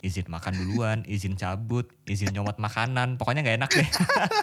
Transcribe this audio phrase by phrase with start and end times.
[0.00, 3.88] izin makan duluan, izin cabut, izin nyomot makanan, pokoknya nggak enak deh.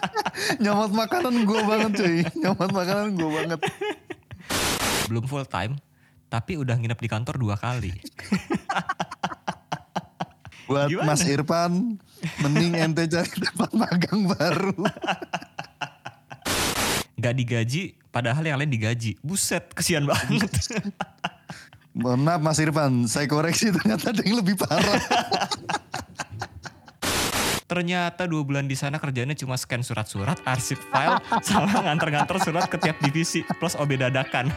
[0.62, 2.18] Nyomot makanan gue banget cuy.
[2.38, 3.60] Nyomot makanan gue banget.
[5.10, 5.76] Belum full time,
[6.30, 7.90] tapi udah nginep di kantor dua kali.
[10.68, 11.16] Buat Gimana?
[11.16, 11.96] Mas Irfan,
[12.44, 14.76] mending ente cari tempat magang baru.
[17.18, 17.82] Nggak digaji,
[18.12, 19.16] padahal yang lain digaji.
[19.24, 20.44] Buset, kesian banget.
[21.98, 25.02] Mohon maaf Mas Irfan, saya koreksi ternyata ada yang lebih parah.
[27.68, 32.78] Ternyata dua bulan di sana kerjanya cuma scan surat-surat, arsip file, sama nganter-nganter surat ke
[32.80, 34.48] tiap divisi, plus OB dadakan.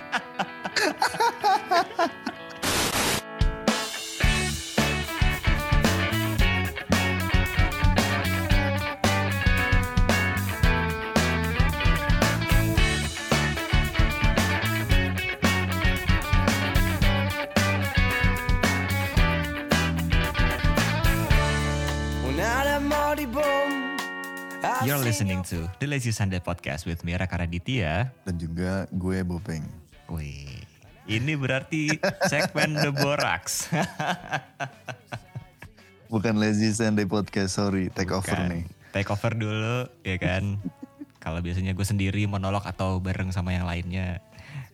[25.12, 28.16] Listening to The Lazy Sunday Podcast with Mira Karaditya.
[28.24, 29.68] Dan juga gue Bopeng.
[30.08, 30.64] Wih,
[31.04, 32.00] ini berarti
[32.32, 33.68] segmen The Borax.
[36.16, 37.92] Bukan Lazy Sunday Podcast, sorry.
[37.92, 38.64] Take over Kan, nih.
[38.96, 40.56] Take over dulu, ya kan?
[41.20, 44.24] Kalau biasanya gue sendiri monolog atau bareng sama yang lainnya.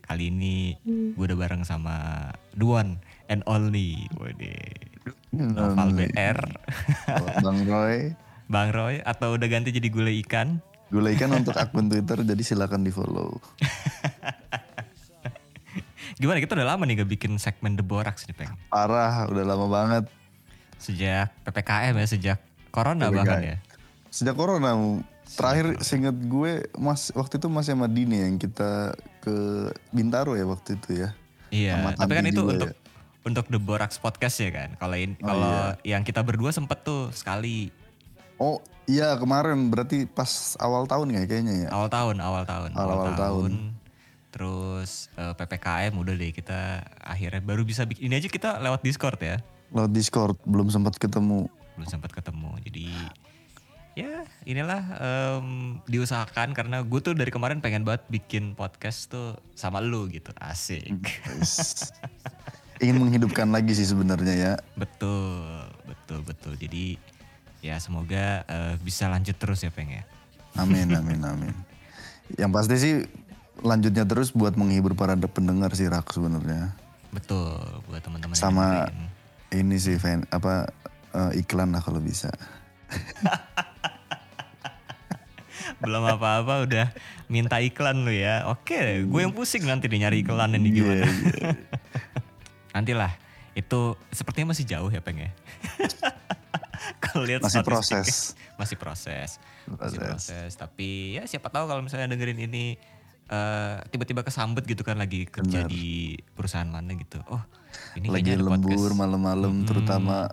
[0.06, 4.06] Kali ini gue udah bareng sama the one and only.
[4.22, 4.86] Waduh.
[5.34, 6.40] Noval BR,
[7.42, 8.27] Bang Roy.
[8.48, 10.64] Bang Roy, atau udah ganti jadi gulai ikan?
[10.88, 13.36] Gula ikan untuk akun Twitter, jadi silakan di follow.
[16.18, 18.54] Gimana kita udah lama nih gak bikin segmen The Borax nih Peng.
[18.72, 20.04] Parah, udah lama banget.
[20.80, 22.40] Sejak PPKM ya, sejak
[22.72, 23.18] Corona PPKM.
[23.20, 23.58] bahkan ya.
[24.10, 24.72] Sejak Corona,
[25.28, 29.36] terakhir seinget gue mas waktu itu masih sama Dini yang kita ke
[29.92, 31.10] Bintaro ya waktu itu ya.
[31.52, 32.80] Iya, Sama tapi kan itu untuk ya.
[33.24, 34.70] untuk The Borax Podcast ya kan.
[34.80, 35.54] Kalau Oh, kalau
[35.84, 37.70] yang kita berdua sempet tuh sekali
[38.38, 41.70] Oh iya kemarin berarti pas awal tahun ya kayaknya ya.
[41.74, 43.52] awal tahun, awal tahun, Awal-awal tahun.
[44.30, 49.18] Terus eh, PPKM udah deh kita akhirnya baru bisa bikin ini aja kita lewat Discord
[49.18, 49.42] ya.
[49.74, 51.50] Lewat Discord belum sempat ketemu.
[51.76, 52.54] Belum sempat ketemu.
[52.62, 52.88] Jadi
[53.98, 59.82] ya inilah em, diusahakan karena gue tuh dari kemarin pengen banget bikin podcast tuh sama
[59.82, 60.30] lu gitu.
[60.38, 60.86] Asik.
[61.02, 61.90] Guys.
[62.78, 64.54] Ingin menghidupkan lagi sih sebenarnya ya.
[64.78, 66.54] Betul, betul, betul.
[66.62, 67.17] Jadi
[67.62, 70.04] ya semoga eh, bisa lanjut terus ya Peng ya.
[70.58, 71.56] Amin amin amin.
[72.36, 72.96] Yang pasti sih
[73.62, 76.74] lanjutnya terus buat menghibur para pendengar sih Rak sebenarnya.
[77.10, 77.58] Betul,
[77.88, 78.92] buat teman-teman Sama
[79.50, 80.70] ini sih fan apa
[81.16, 82.30] eh, iklan lah kalau bisa.
[85.78, 86.88] belum apa-apa udah
[87.30, 88.50] minta iklan lu ya.
[88.50, 91.06] Oke, gue yang pusing nanti nih nyari iklan ini Iya, gimana.
[92.74, 93.27] Nantilah.
[93.58, 95.32] Itu sepertinya masih jauh ya Peng ya.
[97.04, 98.38] Kalau lihat Masih statistiknya, proses.
[98.56, 99.30] Masih proses.
[99.66, 100.52] Masih Proses.
[100.54, 102.78] Tapi ya siapa tahu kalau misalnya dengerin ini
[103.28, 105.70] eh, tiba-tiba kesambet gitu kan lagi kerja Benar.
[105.74, 107.20] di perusahaan mana gitu.
[107.28, 107.42] Oh,
[107.98, 110.32] ini Lagi lembur malam-malam terutama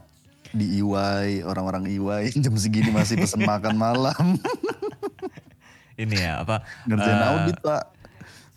[0.54, 4.38] di EY orang-orang EY jam segini masih pesen makan malam
[5.94, 6.62] Ini ya apa?
[6.86, 7.82] ngerjain eh, audit pak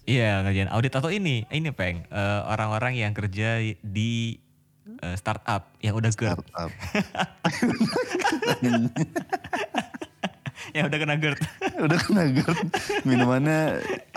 [0.07, 4.37] Iya ngerjain audit atau ini ini peng eh, orang-orang yang kerja di
[5.03, 6.71] eh, startup yang udah GERD, startup.
[10.75, 11.39] Yang udah kena GERD,
[11.85, 12.59] udah kena GERD
[13.07, 13.61] minumannya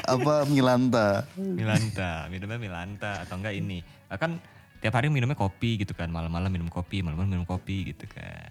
[0.02, 1.24] apa Milanta?
[1.38, 4.40] Milanta, minumnya Milanta atau enggak ini, kan
[4.80, 8.50] tiap hari minumnya kopi gitu kan, malam-malam minum kopi, malam-malam minum kopi gitu kan,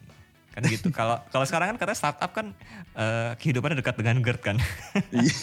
[0.53, 0.93] kan gitu.
[0.97, 2.53] Kalau kalau sekarang kan katanya startup kan
[2.95, 4.57] eh, kehidupannya dekat dengan GERD kan,
[5.11, 5.35] Iya.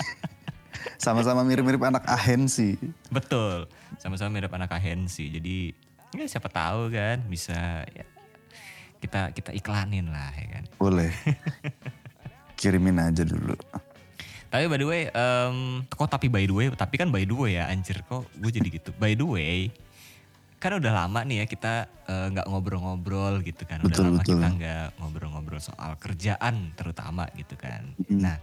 [0.96, 2.78] sama-sama mirip-mirip anak ahensi.
[3.12, 3.68] Betul,
[4.00, 5.74] sama-sama mirip anak ahensi, jadi
[6.22, 8.04] ya siapa tahu kan bisa ya,
[8.98, 10.64] kita kita iklanin lah ya kan.
[10.80, 11.12] boleh
[12.60, 13.56] kirimin aja dulu
[14.46, 17.58] Tapi by the way, em, kok tapi by the way, tapi kan by the way
[17.58, 18.94] ya anjir kok gue jadi gitu.
[18.96, 19.74] By the way,
[20.62, 23.82] kan udah lama nih ya kita eh, nggak ngobrol-ngobrol gitu kan.
[23.82, 24.38] Udah Betul, lama betul.
[24.38, 27.90] kita nggak ngobrol-ngobrol soal kerjaan terutama gitu kan.
[28.06, 28.22] Mm.
[28.22, 28.38] Nah,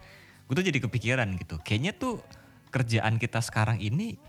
[0.46, 1.58] gue tuh jadi kepikiran gitu.
[1.64, 2.20] Kayaknya tuh
[2.70, 4.20] kerjaan kita sekarang ini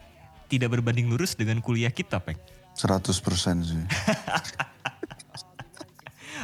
[0.49, 2.39] tidak berbanding lurus dengan kuliah kita, Peng.
[2.75, 3.83] 100% sih.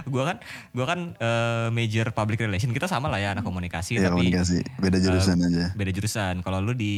[0.09, 0.41] Gue kan,
[0.73, 4.65] gua kan eh, major public relation, kita sama lah ya anak komunikasi, ya tapi komunikasi.
[4.81, 5.77] Beda jurusan aja.
[5.77, 6.35] beda jurusan.
[6.41, 6.95] Kalau lu di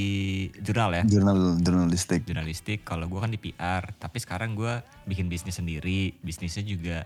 [0.62, 2.22] jurnal ya, jurnal jurnalistik.
[2.22, 2.86] Jurnalistik.
[2.86, 4.78] Kalau gue kan di PR tapi sekarang gue
[5.10, 6.14] bikin bisnis sendiri.
[6.22, 7.02] Bisnisnya juga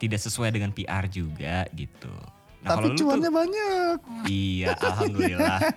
[0.00, 2.12] tidak sesuai dengan PR juga gitu.
[2.64, 3.98] Nah tapi lu tuh cuannya banyak.
[4.28, 5.58] Iya alhamdulillah.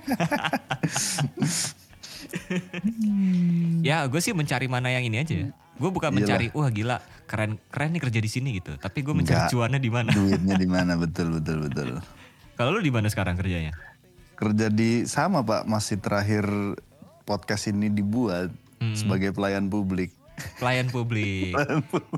[3.81, 5.49] Ya gue sih mencari mana yang ini aja.
[5.79, 6.19] Gue bukan Iyalah.
[6.19, 8.75] mencari wah gila keren keren nih kerja di sini gitu.
[8.75, 9.51] Tapi gue mencari Enggak.
[9.51, 10.09] cuannya di mana.
[10.11, 11.89] Duitnya di mana betul betul betul.
[12.59, 13.71] Kalau lu di mana sekarang kerjanya?
[14.35, 16.43] Kerja di sama Pak, masih terakhir
[17.23, 18.95] podcast ini dibuat Hmm.
[18.95, 20.15] sebagai pelayan publik.
[20.55, 21.51] Pelayan publik.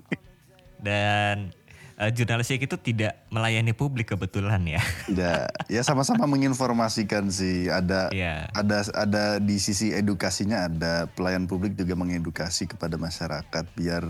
[0.85, 1.49] Dan
[1.97, 4.81] eh, jurnalistik itu tidak melayani publik kebetulan ya.
[5.07, 5.41] Tidak,
[5.75, 7.67] ya sama-sama menginformasikan sih.
[7.67, 8.47] Ada Iya.
[8.53, 14.07] ada ada di sisi edukasinya ada pelayan publik juga mengedukasi kepada masyarakat biar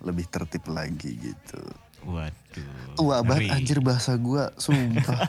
[0.00, 1.60] lebih tertib lagi gitu.
[2.00, 2.96] Waduh.
[2.96, 5.28] Tua banget anjir bahasa gua, sumpah.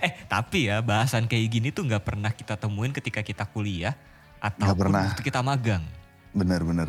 [0.00, 3.92] Eh tapi ya bahasan kayak gini tuh nggak pernah kita temuin ketika kita kuliah
[4.40, 5.12] atau pernah.
[5.20, 5.84] kita magang.
[6.32, 6.88] Bener-bener.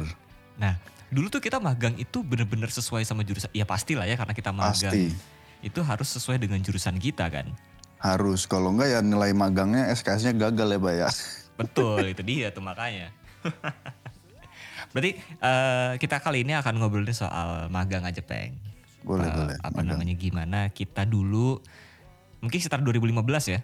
[0.56, 0.80] Nah
[1.12, 3.52] dulu tuh kita magang itu bener-bener sesuai sama jurusan.
[3.52, 4.90] Ya pastilah ya karena kita magang.
[4.90, 5.12] Pasti.
[5.62, 7.52] Itu harus sesuai dengan jurusan kita kan.
[8.02, 11.10] Harus kalau enggak ya nilai magangnya SKS-nya gagal ya, Pak ya.
[11.54, 13.13] Betul itu dia tuh makanya.
[14.92, 18.58] Berarti eh, kita kali ini akan ngobrolin soal magang aja peng.
[19.02, 19.56] Boleh, Eh, boleh.
[19.62, 19.98] Apa Magang.
[19.98, 21.62] namanya gimana kita dulu
[22.40, 23.60] mungkin sekitar 2015 ya.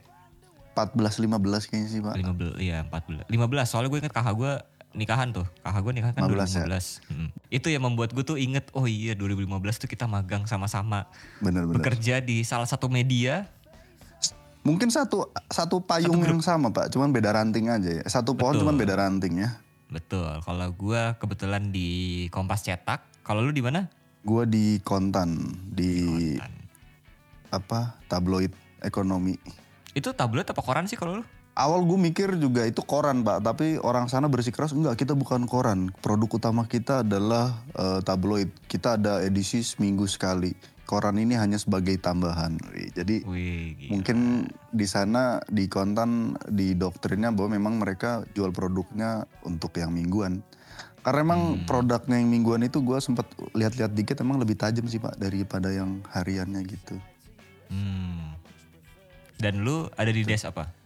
[0.78, 2.14] 14 15 kayaknya sih, Pak.
[2.22, 3.34] 15 iya 14 15
[3.66, 4.54] soalnya gue inget kakak gue
[4.98, 6.66] nikahan tuh kakak gue nikahan kan 15 ya?
[6.66, 7.30] 2015 Mm.
[7.48, 9.46] itu yang membuat gue tuh inget oh iya 2015
[9.78, 11.06] tuh kita magang sama-sama
[11.40, 13.46] bekerja di salah satu media
[14.62, 16.92] Mungkin satu satu payung yang sama, Pak.
[16.92, 18.04] Cuman beda ranting aja ya.
[18.04, 18.68] Satu pohon Betul.
[18.68, 19.50] cuman beda ranting ya.
[19.88, 21.88] betul kalau gue kebetulan di
[22.28, 23.88] Kompas cetak kalau lu di mana
[24.20, 26.04] Gua di Kontan, di
[26.36, 26.52] Kontan.
[27.48, 27.80] apa?
[28.12, 28.52] Tabloid
[28.84, 29.40] ekonomi.
[29.96, 31.26] itu tablet apa koran sih kalau lu
[31.58, 35.90] Awal gue mikir juga itu koran pak, tapi orang sana bersikeras enggak kita bukan koran.
[36.06, 38.54] Produk utama kita adalah eh, tabloid.
[38.70, 40.54] Kita ada edisi seminggu sekali.
[40.86, 42.62] Koran ini hanya sebagai tambahan.
[42.94, 43.90] Jadi Wih, gila.
[43.90, 44.18] mungkin
[44.70, 50.46] di sana di kontan di doktrinnya bahwa memang mereka jual produknya untuk yang mingguan.
[51.02, 51.66] Karena emang Hmm.
[51.66, 53.26] produknya yang mingguan itu gue sempat
[53.58, 57.02] lihat-lihat dikit emang lebih tajam sih pak daripada yang hariannya gitu.
[57.74, 58.38] Hmm.
[59.42, 60.77] Dan lu ada di des apa?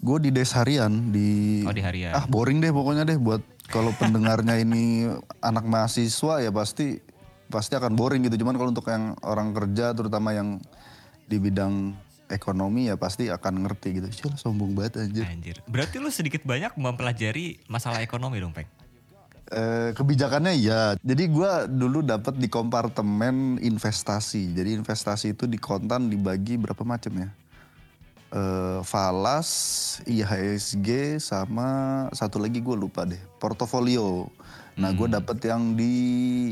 [0.00, 2.12] Gue di des harian di Oh di harian.
[2.12, 3.40] ah boring deh pokoknya deh buat
[3.72, 5.10] kalau pendengarnya ini
[5.42, 7.00] anak mahasiswa ya pasti
[7.46, 10.58] pasti akan boring gitu cuman kalau untuk yang orang kerja terutama yang
[11.26, 11.94] di bidang
[12.26, 15.56] ekonomi ya pasti akan ngerti gitu Cil sombong banget anjir Anjir.
[15.66, 18.66] Berarti lu sedikit banyak mempelajari masalah ekonomi dong, Peng?
[19.46, 26.10] Eh, kebijakannya ya jadi gua dulu dapat di kompartemen investasi jadi investasi itu di kontan
[26.10, 27.30] dibagi berapa macam ya
[28.36, 29.48] eh falas,
[30.04, 31.66] IHSG sama
[32.12, 34.28] satu lagi gue lupa deh, portofolio.
[34.76, 35.94] Nah gue dapet yang di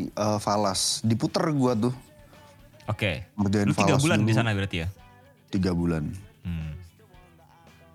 [0.08, 1.94] eh, falas, diputer gue tuh
[2.84, 3.28] Oke.
[3.36, 4.28] ngerjain Lu tiga falas bulan dulu.
[4.28, 4.88] di sana berarti ya?
[5.48, 6.04] Tiga bulan.
[6.40, 6.72] Hmm.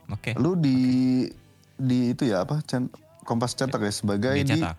[0.10, 0.38] Oke.
[0.38, 0.78] Lu di
[1.74, 2.62] di itu ya apa?
[2.64, 2.94] Cen-
[3.26, 4.78] Kompas cetak ya sebagai di cetak.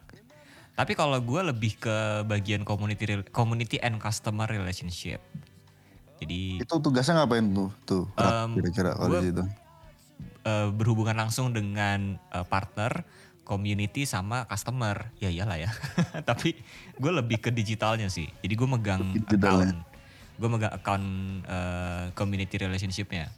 [0.75, 5.19] Tapi kalau gue lebih ke bagian community community and customer relationship.
[6.21, 7.71] Jadi itu tugasnya ngapain tuh?
[7.89, 13.03] Tuh Em, kira-kira kalau eh, berhubungan langsung dengan eh, partner,
[13.49, 15.09] community sama customer.
[15.19, 15.71] Ya iyalah ya.
[16.29, 16.55] Tapi
[17.01, 18.29] gue lebih ke digitalnya sih.
[18.45, 19.73] Jadi gue megang Digitalnya.
[19.73, 19.89] account.
[20.37, 21.07] Gue megang account
[21.49, 23.33] eh, community relationshipnya.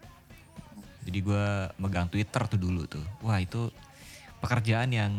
[1.02, 1.44] Jadi gue
[1.78, 3.02] megang Twitter tuh dulu tuh.
[3.22, 3.70] Wah itu
[4.42, 5.10] pekerjaan yang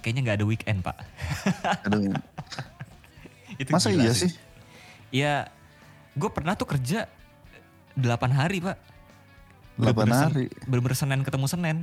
[0.00, 0.96] kayaknya nggak ada weekend pak.
[1.84, 2.00] Aduh,
[3.60, 4.32] itu masa iya sih?
[5.12, 5.52] Ya,
[6.12, 7.06] gue pernah tuh kerja
[7.92, 8.76] 8 hari pak.
[9.76, 11.76] 8 Bener-bener sen- hari Bener-bener Senin ketemu Senin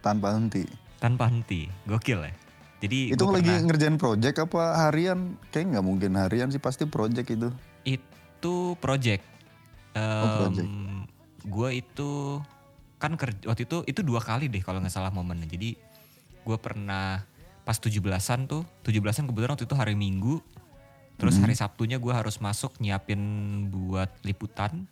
[0.00, 0.64] tanpa henti.
[0.96, 1.66] tanpa henti.
[1.84, 2.32] Gokil ya.
[2.76, 5.34] Jadi Itu lagi pernah- ngerjain project apa harian?
[5.48, 7.48] Kayak nggak mungkin harian sih pasti project itu.
[7.82, 9.22] itu project.
[9.92, 10.70] Oh, project.
[11.42, 12.42] Gue itu
[12.96, 15.46] kan kerja waktu itu itu dua kali deh kalau nggak salah momennya.
[15.46, 15.78] Jadi
[16.42, 17.22] gue pernah
[17.62, 20.38] pas 17-an tuh, 17-an kebetulan waktu itu hari Minggu.
[21.16, 23.18] Terus hari Sabtunya gue harus masuk nyiapin
[23.68, 24.84] buat liputan.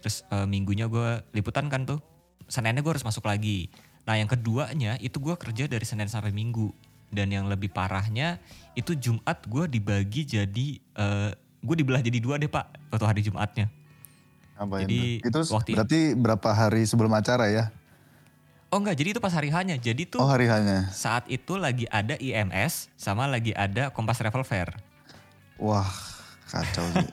[0.00, 2.00] Terus eh, minggunya gue liputan kan tuh.
[2.48, 3.68] Seninnya gue harus masuk lagi.
[4.02, 6.72] Nah yang keduanya itu gue kerja dari Senin sampai Minggu.
[7.12, 8.40] Dan yang lebih parahnya
[8.72, 11.30] itu Jumat gue dibagi jadi eh
[11.62, 13.68] gue dibelah jadi dua deh pak waktu hari Jumatnya.
[14.56, 15.20] Ngapain Jadi?
[15.20, 17.64] Itu waktu- berarti berapa hari sebelum acara ya?
[18.72, 19.76] Oh enggak jadi itu pas hari hanya.
[19.76, 20.88] Jadi tuh Oh hari hanya.
[20.88, 24.72] saat itu lagi ada IMS sama lagi ada Kompas Travel Fair.
[25.62, 25.86] Wah
[26.50, 27.06] kacau sih.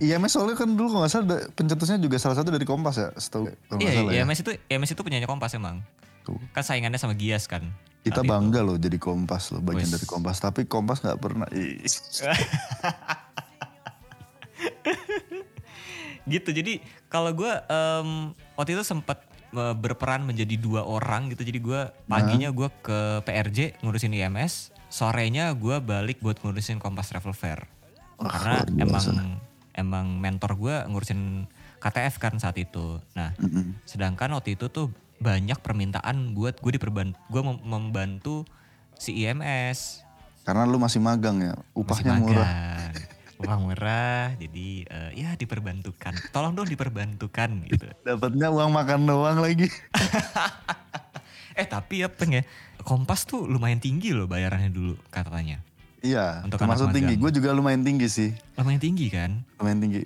[0.08, 3.50] IMS soalnya kan dulu kalau nggak salah pencetusnya juga salah satu dari Kompas ya, setahu
[3.50, 4.22] nggak Iya, salah ya.
[4.22, 5.82] IMS itu IMS itu punyanya Kompas emang.
[6.22, 6.38] Tuh.
[6.54, 7.68] Kan saingannya sama Gias kan.
[8.00, 8.32] Kita saat itu.
[8.32, 9.94] bangga loh jadi Kompas loh, bagian Wes.
[9.98, 10.38] dari Kompas.
[10.38, 11.50] Tapi Kompas nggak pernah.
[16.28, 18.08] Gitu jadi kalau gue em,
[18.52, 19.24] waktu itu sempat
[19.56, 21.40] eh, berperan menjadi dua orang gitu.
[21.40, 27.32] Jadi gue paginya gue ke PRJ ngurusin IMS, sorenya gue balik buat ngurusin Kompas Travel
[27.32, 27.64] Fair.
[28.20, 29.10] Karena luar biasa.
[29.10, 29.28] emang
[29.72, 31.46] emang mentor gue ngurusin
[31.78, 32.98] KTF kan saat itu.
[33.12, 33.30] Nah,
[33.84, 38.42] sedangkan waktu itu tuh banyak permintaan buat gue diperban gue mem- membantu
[38.92, 40.02] si IMS
[40.42, 42.40] Karena lu masih magang ya, Masih upahnya murah.
[42.40, 42.94] magang.
[43.38, 46.10] Upah murah, jadi eh, ya diperbantukan.
[46.32, 47.86] Tolong dong diperbantukan gitu.
[48.00, 49.70] Dapatnya uang makan doang lagi.
[51.54, 52.42] Eh tapi ya peng ya,
[52.80, 55.58] Kompas tuh lumayan tinggi loh bayarannya dulu katanya.
[55.98, 57.18] Iya, Untuk termasuk tinggi.
[57.18, 59.42] Gue juga lumayan tinggi sih, Lumayan tinggi kan?
[59.58, 60.02] lumayan tinggi.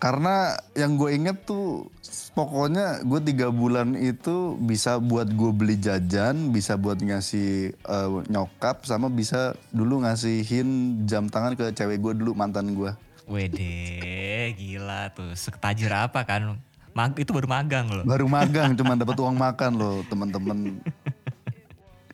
[0.00, 1.92] Karena yang gue inget tuh,
[2.32, 8.88] pokoknya gue tiga bulan itu bisa buat gue beli jajan, bisa buat ngasih eh, nyokap,
[8.88, 12.96] sama bisa dulu ngasihin jam tangan ke cewek gue dulu mantan gue.
[13.28, 15.36] Wede, gila tuh.
[15.36, 16.56] Setajir apa kan?
[16.90, 18.02] Mag itu baru magang loh.
[18.02, 20.80] Baru magang cuma dapat uang makan loh teman-teman.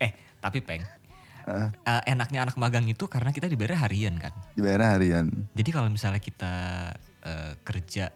[0.02, 0.10] Eh,
[0.42, 0.82] tapi peng.
[1.46, 1.68] Eh.
[1.70, 4.34] eh, enaknya anak magang itu karena kita dibayar harian kan.
[4.58, 5.30] Dibayar harian.
[5.54, 6.54] Jadi kalau misalnya kita
[7.22, 8.10] eh, kerja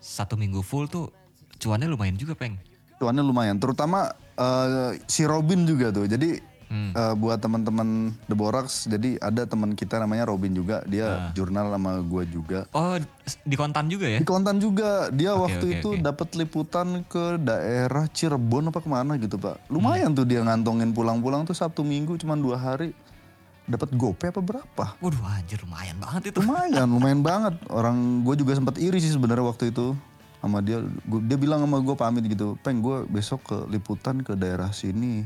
[0.00, 1.12] satu minggu full tuh
[1.60, 2.56] cuannya lumayan juga peng.
[2.96, 4.08] Cuannya lumayan, terutama
[4.40, 6.08] eh, si Robin juga tuh.
[6.08, 6.96] Jadi Hmm.
[6.96, 12.00] eh, buat teman-teman The Borax, jadi ada teman kita namanya Robin juga, dia jurnal sama
[12.00, 12.64] gue juga.
[12.72, 12.96] Oh
[13.44, 14.18] di kontan juga ya?
[14.18, 16.00] Di kontan juga, dia Oke, waktu oke, itu oke.
[16.00, 19.60] dapat liputan ke daerah Cirebon apa ke mana gitu pak.
[19.68, 19.68] Hmm.
[19.68, 22.96] Lumayan tuh dia ngantongin pulang-pulang tuh Sabtu Minggu cuma dua hari.
[23.62, 24.98] Dapat gope apa berapa?
[24.98, 26.40] Waduh anjir lumayan banget itu.
[26.42, 27.54] Lumayan, lumayan banget.
[27.68, 29.92] Orang gue juga sempat iri sih sebenarnya waktu itu
[30.42, 30.82] sama dia.
[31.06, 35.22] Gua- dia bilang sama gue pamit gitu, peng gue besok ke liputan ke daerah sini.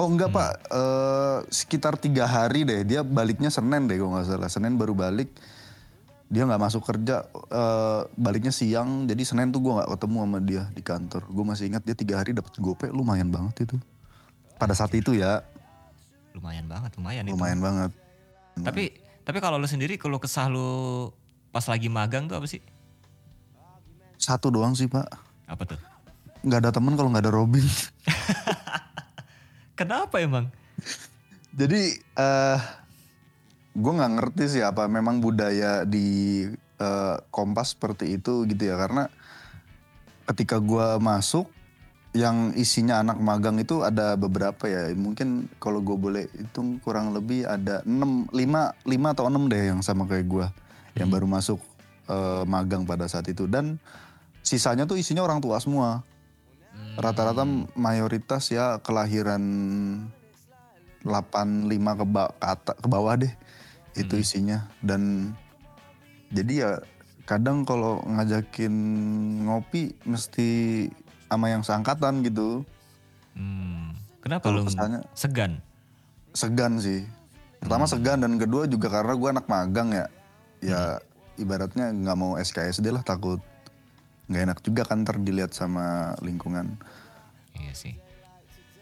[0.00, 2.80] Oh enggak pak, Eh, sekitar tiga hari deh.
[2.88, 4.48] Dia baliknya Senin deh kalau nggak salah.
[4.48, 5.28] Senin baru balik.
[6.32, 9.04] Dia nggak masuk kerja, eh, baliknya siang.
[9.04, 11.22] Jadi Senin tuh gue nggak ketemu sama dia di kantor.
[11.28, 13.76] Gue masih ingat dia tiga hari dapat gope, lumayan banget itu.
[14.56, 15.44] Pada saat itu ya,
[16.30, 17.34] Lumayan banget, lumayan, itu.
[17.34, 17.90] lumayan banget.
[18.62, 18.94] Tapi
[19.26, 21.10] tapi kalau lu sendiri kalau kesah lu
[21.50, 22.62] pas lagi magang tuh apa sih?
[24.16, 25.10] Satu doang sih pak.
[25.50, 25.80] Apa tuh?
[26.46, 27.66] Nggak ada temen kalau nggak ada Robin.
[29.80, 30.52] Kenapa emang?
[31.56, 32.60] Jadi eh
[33.72, 36.44] gue nggak ngerti sih apa memang budaya di
[36.76, 38.76] eh, Kompas seperti itu gitu ya.
[38.76, 39.08] Karena
[40.28, 41.48] ketika gue masuk
[42.12, 44.92] yang isinya anak magang itu ada beberapa ya.
[44.92, 48.84] Mungkin kalau gue boleh hitung kurang lebih ada 6, 5, 5
[49.16, 50.46] atau 6 deh yang sama kayak gue
[51.00, 51.56] yang baru masuk
[52.04, 53.48] eh, magang pada saat itu.
[53.48, 53.80] Dan
[54.44, 56.04] sisanya tuh isinya orang tua semua
[57.00, 59.42] rata-rata mayoritas ya kelahiran
[61.02, 62.32] 85 ke, ba-
[62.76, 63.32] ke, bawah deh
[63.96, 64.68] itu isinya.
[64.84, 65.32] Dan
[66.28, 66.72] jadi ya
[67.24, 68.72] kadang kalau ngajakin
[69.48, 70.48] ngopi mesti
[71.30, 72.66] sama yang seangkatan gitu.
[73.32, 75.62] Hmm, kenapa lu kesannya- segan?
[76.30, 77.02] segan sih.
[77.58, 80.06] Pertama segan dan kedua juga karena gue anak magang ya.
[80.60, 80.82] Ya
[81.40, 83.40] ibaratnya nggak mau SKSD lah takut
[84.30, 86.78] nggak enak juga kan ntar dilihat sama lingkungan
[87.58, 87.94] Iya sih.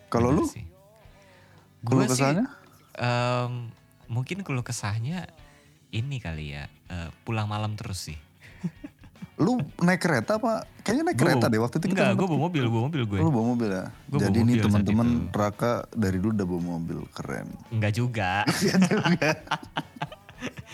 [0.07, 0.45] kalau lu.
[0.45, 2.45] Keluh Gua sih, kesahnya?
[2.95, 3.73] em,
[4.07, 5.26] mungkin keluh kesahnya
[5.88, 8.19] ini kali ya eh, pulang malam terus sih.
[9.38, 12.64] lu naik kereta apa kayaknya naik kereta deh waktu itu kita Enggak, gue bawa mobil,
[12.67, 13.19] bawa mobil gue.
[13.23, 13.85] Lu bawa mobil ya?
[14.11, 15.09] Gua Jadi saat teman-teman.
[15.31, 17.47] Raka dari dulu udah bawa mobil, keren.
[17.71, 18.43] Enggak juga.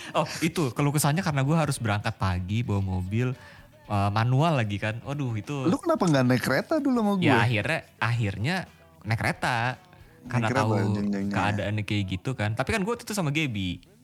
[0.18, 3.36] oh itu keluh kesahnya karena gue harus berangkat pagi bawa mobil
[3.86, 5.00] eh, manual lagi kan.
[5.04, 5.68] Waduh itu.
[5.68, 7.28] Lu kenapa nggak naik kereta dulu sama gue?
[7.28, 8.56] ya akhirnya akhirnya
[9.04, 9.56] naik kereta
[10.24, 11.34] karena kereta, tahu jeng-jengnya.
[11.36, 12.56] keadaannya kayak gitu kan.
[12.56, 13.94] Tapi kan gue itu sama Gaby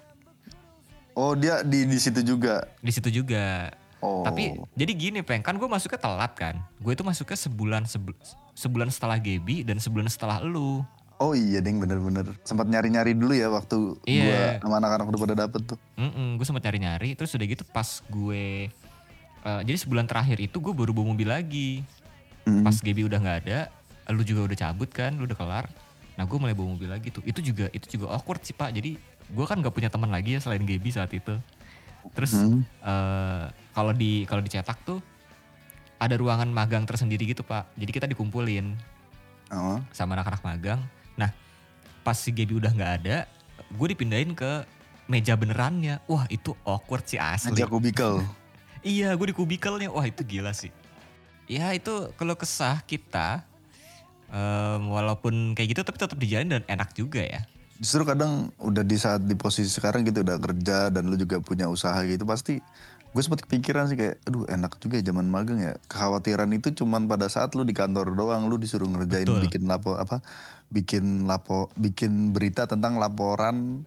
[1.19, 2.65] Oh dia di di situ juga.
[2.81, 3.69] di situ juga.
[4.01, 4.25] Oh.
[4.25, 6.57] Tapi jadi gini peng kan gue masuknya telat kan.
[6.81, 7.83] Gue itu masuknya sebulan
[8.57, 10.81] sebulan setelah Gaby dan sebulan setelah lu.
[11.21, 12.33] Oh iya deng bener-bener.
[12.49, 14.25] Sempat nyari-nyari dulu ya waktu Iya.
[14.25, 15.79] gua sama anak-anak udah pada dapet tuh.
[16.41, 18.73] gue sempat nyari-nyari terus udah gitu pas gue
[19.43, 21.83] eh, jadi sebulan terakhir itu gue baru bawa mobil lagi.
[22.45, 22.65] Mm.
[22.65, 23.59] Pas Gaby udah nggak ada,
[24.11, 25.67] lu juga udah cabut kan, lu udah kelar.
[26.17, 27.23] Nah gue mulai bawa mobil lagi tuh.
[27.25, 28.73] Itu juga itu juga awkward sih pak.
[28.73, 28.97] Jadi
[29.31, 31.37] gue kan nggak punya teman lagi ya selain Gaby saat itu.
[32.17, 32.65] Terus Hmm.
[32.81, 34.99] eh, kalau di kalau dicetak tuh
[36.01, 37.69] ada ruangan magang tersendiri gitu pak.
[37.77, 38.73] Jadi kita dikumpulin
[39.51, 39.83] Oh.
[39.91, 40.81] sama anak-anak magang.
[41.19, 41.29] Nah,
[42.01, 43.27] pas si Gaby udah nggak ada,
[43.69, 44.65] gue dipindahin ke
[45.05, 45.99] meja benerannya.
[46.07, 47.53] Wah, itu awkward sih asli.
[47.53, 48.23] Meja kubikel.
[48.81, 49.93] Iya, gue di kubikelnya.
[49.93, 50.73] Wah, itu gila sih.
[51.51, 53.43] Ya, itu kalau kesah kita
[54.31, 57.43] em, walaupun kayak gitu tapi tetap dijalin dan enak juga ya.
[57.81, 61.67] Justru kadang udah di saat di posisi sekarang gitu udah kerja dan lu juga punya
[61.67, 62.61] usaha gitu pasti
[63.11, 67.11] gue sempat kepikiran sih kayak aduh enak juga ya zaman magang ya kekhawatiran itu cuman
[67.11, 69.51] pada saat lu di kantor doang lu disuruh ngerjain Betul.
[69.51, 70.23] bikin lapo apa
[70.71, 73.83] bikin lapo bikin berita tentang laporan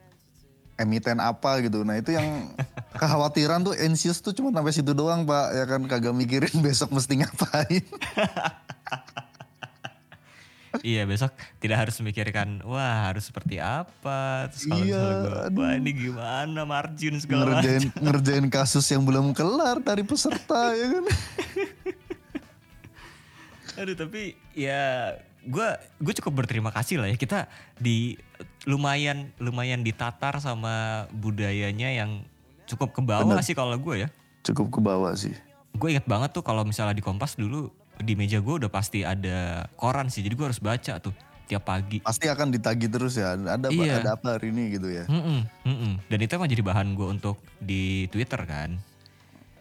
[0.77, 1.85] emiten apa gitu.
[1.85, 2.49] Nah itu yang
[2.99, 5.53] kekhawatiran tuh anxious tuh cuma sampai situ doang pak.
[5.53, 7.83] Ya kan kagak mikirin besok mesti ngapain.
[10.81, 11.29] Iya besok
[11.61, 14.49] tidak harus memikirkan wah harus seperti apa?
[14.49, 15.05] Terus kalau Iya,
[15.53, 17.61] gua, ini gimana margin segala macam.
[17.61, 21.05] ngerjain ngerjain kasus yang belum kelar dari peserta ya kan?
[23.85, 25.13] Aduh tapi ya
[25.45, 25.67] gue
[26.01, 27.21] gue cukup berterima kasih lah ya.
[27.21, 27.45] Kita
[27.77, 28.17] di
[28.63, 32.23] lumayan lumayan ditatar sama budayanya yang
[32.63, 33.43] cukup ke bawah Bener.
[33.43, 34.09] sih kalau gue ya.
[34.41, 35.35] cukup ke bawah sih
[35.73, 39.65] Gue inget banget tuh kalau misalnya di Kompas dulu di meja gue udah pasti ada
[39.73, 41.99] koran sih jadi gue harus baca tuh tiap pagi.
[41.99, 43.99] pasti akan ditagi terus ya ada apa Iya.
[43.99, 45.93] ada apa hari ini gitu ya Mm-mm, mm-mm.
[46.07, 48.79] Dan itu emang jadi bahan gue untuk di Twitter kan.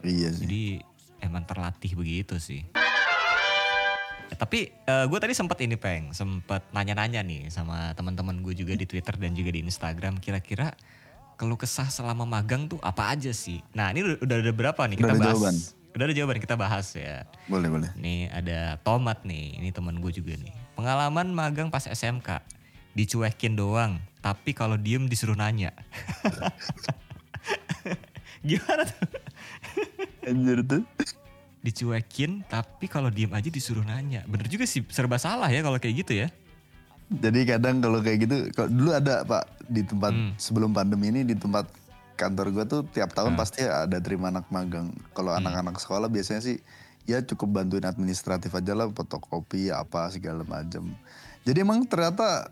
[0.01, 0.63] iya sih Jadi
[1.19, 2.63] emang terlatih begitu sih.
[4.43, 9.15] Tapi gue tadi sempat ini peng, sempat nanya-nanya nih sama teman-teman gue juga di Twitter
[9.15, 10.19] dan juga di Instagram.
[10.19, 10.75] Kira-kira
[11.39, 13.63] keluh kesah selama magang tuh apa aja sih?
[13.71, 15.39] Nah ini udah, udah ada berapa nih kita Udah ada bahas?
[15.39, 15.55] jawaban.
[15.95, 17.23] Udah ada jawaban kita bahas ya.
[17.47, 20.51] boleh boleh Nih ada Tomat nih, ini teman gue juga nih.
[20.75, 22.43] Pengalaman magang pas SMK,
[22.99, 25.71] dicuekin doang, tapi kalau diem disuruh nanya.
[28.43, 29.07] Gimana tuh?
[30.27, 30.83] anjir tuh
[31.63, 34.27] Dicuekin, tapi kalau diem aja disuruh nanya.
[34.27, 36.29] Bener juga sih, serba salah ya kalau kayak gitu ya.
[37.13, 40.33] Jadi kadang kalau kayak gitu, kalau dulu ada pak di tempat Hmm.
[40.35, 41.71] sebelum pandemi ini di tempat
[42.13, 43.39] kantor gue tuh tiap tahun Ah.
[43.39, 44.91] pasti ada terima anak magang.
[45.13, 45.45] Kalau Hmm.
[45.45, 46.59] anak-anak sekolah biasanya sih
[47.03, 50.91] ya cukup bantuin administratif aja lah, fotokopi apa segala macam.
[51.43, 52.51] Jadi emang ternyata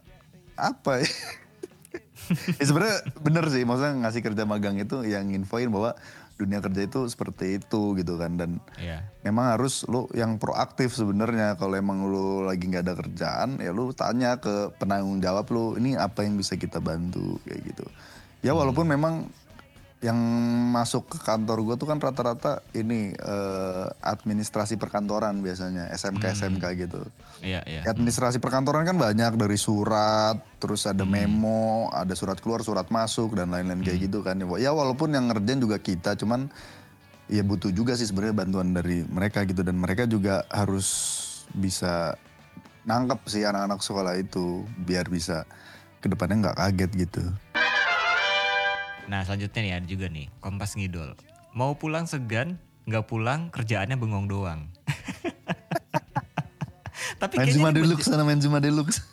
[0.55, 1.09] apa ya?
[2.59, 5.95] ya sebenarnya bener sih, maksudnya ngasih kerja magang itu yang infoin bahwa
[6.41, 8.41] dunia kerja itu seperti itu gitu kan.
[8.41, 9.05] Dan Iya.
[9.21, 11.61] memang harus lu yang proaktif sebenarnya.
[11.61, 15.95] Kalau emang lu lagi nggak ada kerjaan ya lu tanya ke penanggung jawab lu ini
[15.95, 17.37] apa yang bisa kita bantu?
[17.45, 17.85] Kayak gitu.
[18.41, 19.29] Ya walaupun memang
[20.01, 20.17] yang
[20.73, 27.05] masuk ke kantor gue tuh kan rata-rata ini eh, administrasi perkantoran biasanya SMK SMK gitu.
[27.45, 27.85] Iya, iya.
[27.85, 33.53] administrasi perkantoran kan banyak dari surat terus ada memo ada surat keluar surat masuk dan
[33.53, 34.41] lain-lain kayak gitu kan.
[34.57, 36.49] Ya walaupun yang ngerjain juga kita cuman
[37.29, 39.61] ya butuh juga sih sebenarnya bantuan dari mereka gitu.
[39.61, 40.89] Dan mereka juga harus
[41.53, 42.17] bisa
[42.89, 45.45] nangkep sih anak-anak sekolah itu biar bisa
[46.01, 47.25] ke depannya nggak kaget gitu
[49.11, 51.19] Nah selanjutnya nih ada juga nih, Kompas Ngidol.
[51.51, 54.71] Mau pulang segan, nggak pulang kerjaannya bengong doang.
[57.21, 59.03] Tapi ini deluxe sana main cuma deluxe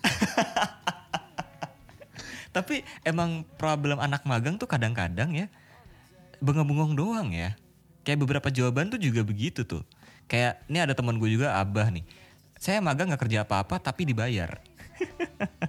[2.56, 5.50] Tapi emang problem anak magang tuh kadang-kadang ya
[6.46, 7.58] bengong-bengong doang ya.
[8.06, 9.82] Kayak beberapa jawaban tuh juga begitu tuh.
[10.30, 12.06] Kayak ini ada teman gue juga Abah nih.
[12.62, 14.62] Saya magang nggak kerja apa-apa tapi dibayar.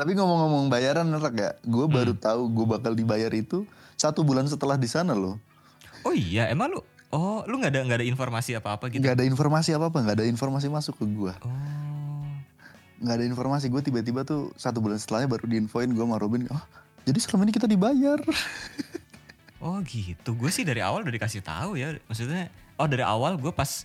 [0.00, 4.74] tapi ngomong-ngomong bayaran enak ya gue baru tahu gue bakal dibayar itu satu bulan setelah
[4.74, 5.36] di sana loh
[6.00, 9.02] Oh iya, emang lu Oh, lu nggak ada nggak ada informasi apa-apa gitu?
[9.02, 12.24] nggak ada informasi apa apa nggak ada informasi masuk ke gue Oh.
[12.98, 16.64] nggak ada informasi gue tiba-tiba tuh satu bulan setelahnya baru diinfoin gue sama Robin oh
[17.02, 18.18] jadi selama ini kita dibayar
[19.60, 21.92] Oh gitu, gue sih dari awal udah dikasih tahu ya.
[22.08, 22.48] Maksudnya,
[22.80, 23.84] oh dari awal gue pas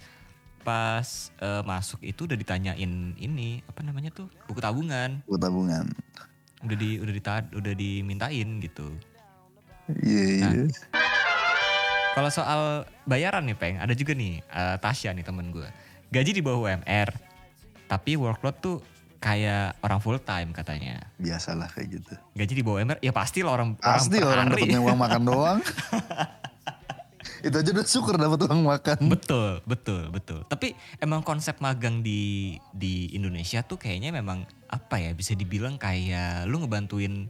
[0.65, 1.05] pas
[1.37, 5.85] eh, masuk itu udah ditanyain ini apa namanya tuh buku tabungan, buat tabungan
[6.59, 8.89] udah di udah dita, udah dimintain gitu.
[10.01, 10.65] iya iya
[12.15, 12.61] Kalau soal
[13.03, 15.67] bayaran nih peng, ada juga nih eh, Tasya nih temen gue,
[16.09, 17.11] gaji di bawah UMR,
[17.85, 18.77] tapi workload tuh
[19.19, 21.01] kayak orang full time katanya.
[21.17, 24.63] biasalah kayak gitu Gaji di bawah UMR, ya pasti lah orang pasti orang hari.
[24.63, 25.59] dapetnya uang makan doang
[27.45, 30.41] itu aja udah syukur dapat uang makan Betul, betul, betul.
[30.49, 36.49] Tapi emang konsep magang di di Indonesia tuh kayaknya memang apa ya bisa dibilang kayak
[36.49, 37.29] lu ngebantuin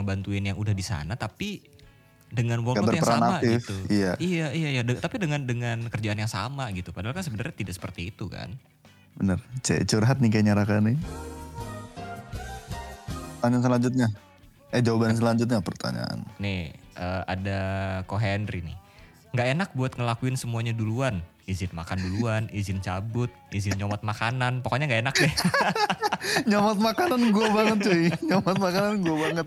[0.00, 1.60] ngebantuin yang udah di sana tapi
[2.32, 3.76] dengan workload yang sama aktif, gitu.
[3.92, 4.16] iya.
[4.16, 4.82] iya, iya, iya.
[4.82, 6.88] De- tapi dengan dengan kerjaan yang sama gitu.
[6.88, 8.56] Padahal kan sebenarnya tidak seperti itu kan.
[9.12, 10.96] bener Cek curhat nih kayaknya Raka nih
[13.36, 14.08] pertanyaan selanjutnya
[14.72, 17.60] eh jawaban selanjutnya pertanyaan Nih, eh, ada
[18.08, 18.81] Ko Henry nih.
[19.32, 21.24] Nggak enak buat ngelakuin semuanya duluan.
[21.42, 24.62] Izin makan duluan, izin cabut, izin nyomot makanan.
[24.62, 25.32] Pokoknya nggak enak deh.
[26.50, 29.46] nyomot makanan gue banget cuy nyomot makanan gue banget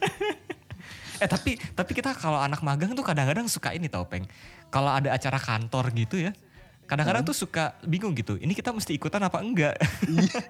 [1.24, 4.28] Eh tapi tapi kita kalau anak magang tuh kadang-kadang suka ini tau peng.
[4.68, 6.36] Kalau ada acara kantor gitu ya,
[6.92, 8.36] kadang-kadang tuh suka bingung gitu.
[8.36, 9.80] Ini kita mesti ikutan apa enggak?
[10.04, 10.44] Iya,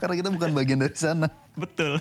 [0.00, 2.00] karena kita bukan bagian dari sana Betul.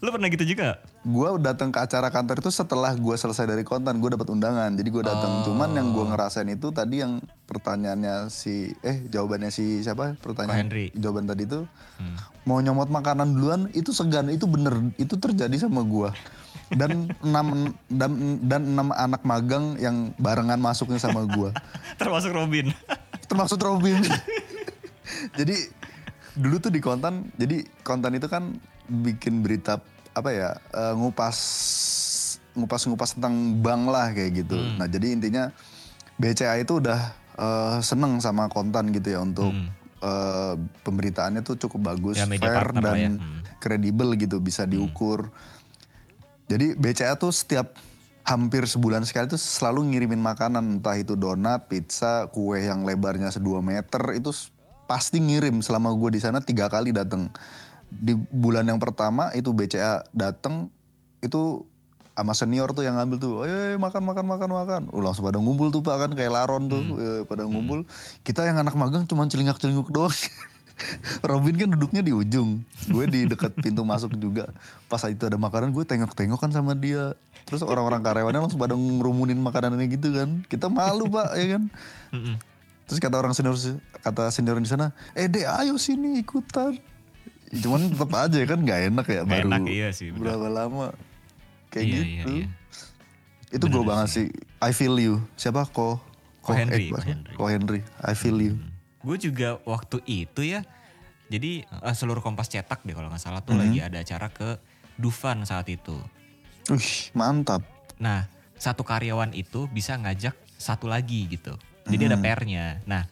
[0.00, 0.80] Lu pernah gitu juga?
[1.00, 4.84] gue datang ke acara kantor itu setelah gue selesai dari kontan gue dapat undangan jadi
[4.86, 5.44] gue datang Oh.
[5.46, 10.64] cuman yang gue ngerasain itu tadi yang pertanyaannya si eh jawabannya si siapa pertanyaan Ko
[10.66, 10.86] Henry.
[10.94, 11.64] jawaban tadi itu
[11.96, 12.16] Hmm.
[12.44, 16.12] mau nyomot makanan duluan itu segan itu bener itu terjadi sama gue
[16.70, 17.46] dan enam
[17.86, 21.48] dan dan enam anak magang yang barengan masuknya sama gue
[21.96, 22.68] Termasuk Robin.
[23.24, 24.04] termasuk Robin.
[25.32, 25.56] jadi
[26.32, 28.56] dulu tuh di kontan, jadi kontan itu kan
[28.90, 29.78] bikin berita
[30.10, 31.38] apa ya eh, ngupas
[32.50, 34.58] ngupas-ngupas tentang bank lah kayak gitu.
[34.58, 34.76] Hmm.
[34.76, 35.44] Nah jadi intinya
[36.16, 37.00] BCA itu udah
[37.32, 39.70] eh, seneng sama kontan gitu ya untuk Hmm.
[40.00, 43.06] eh, pemberitaannya tuh cukup bagus, Ya, fair partner lah ya.
[43.06, 43.40] dan Hmm.
[43.56, 45.30] kredibel gitu bisa diukur.
[46.48, 47.76] Jadi BCA tuh setiap
[48.22, 53.60] hampir sebulan sekali tuh selalu ngirimin makanan entah itu donat, pizza, kue yang lebarnya 2
[53.60, 54.30] meter itu
[54.84, 57.30] pasti ngirim selama gue di sana tiga kali datang.
[57.90, 60.70] Di bulan yang pertama itu BCA datang
[61.20, 61.66] itu
[62.20, 64.82] sama senior tuh yang ngambil tuh, ayo, makan makan makan makan.
[64.92, 67.88] Oh, langsung pada ngumpul tuh pak kan kayak laron tuh eh, pada ngumpul.
[68.20, 70.12] Kita yang anak magang cuma celingak celinguk doang.
[71.28, 74.48] Robin kan duduknya di ujung, gue di dekat pintu masuk juga.
[74.88, 77.16] Pas itu ada makanan gue tengok-tengok kan sama dia.
[77.48, 80.44] Terus orang-orang karyawannya langsung pada ngerumunin makanannya gitu kan.
[80.48, 81.62] Kita malu pak ya kan.
[82.16, 82.36] Mm-mm.
[82.88, 83.56] Terus kata orang senior
[84.00, 86.76] kata senior di sana, eh deh ayo sini ikutan.
[87.50, 90.94] Cuman tetap aja kan nggak enak ya baru enak, iya sih, berapa lama
[91.68, 92.04] kayak Iya, gitu.
[92.06, 92.46] iya, iya.
[93.50, 94.26] Itu gue banget sih.
[94.58, 95.18] I feel you.
[95.34, 95.98] Siapa ko?
[96.40, 97.32] Ko Henry, eh, Ko Henry.
[97.34, 97.80] Ko Henry.
[98.00, 98.54] I feel you.
[99.02, 100.62] Gue juga waktu itu ya,
[101.26, 103.62] jadi eh, seluruh Kompas cetak deh kalau nggak salah tuh Mhm.
[103.66, 104.54] lagi ada acara ke
[104.94, 105.98] Dufan saat itu.
[106.70, 107.66] Wih mantap.
[107.98, 111.58] Nah, satu karyawan itu bisa ngajak satu lagi gitu.
[111.84, 112.22] Jadi ada Hmm.
[112.22, 112.78] pairnya.
[112.84, 113.08] Nah,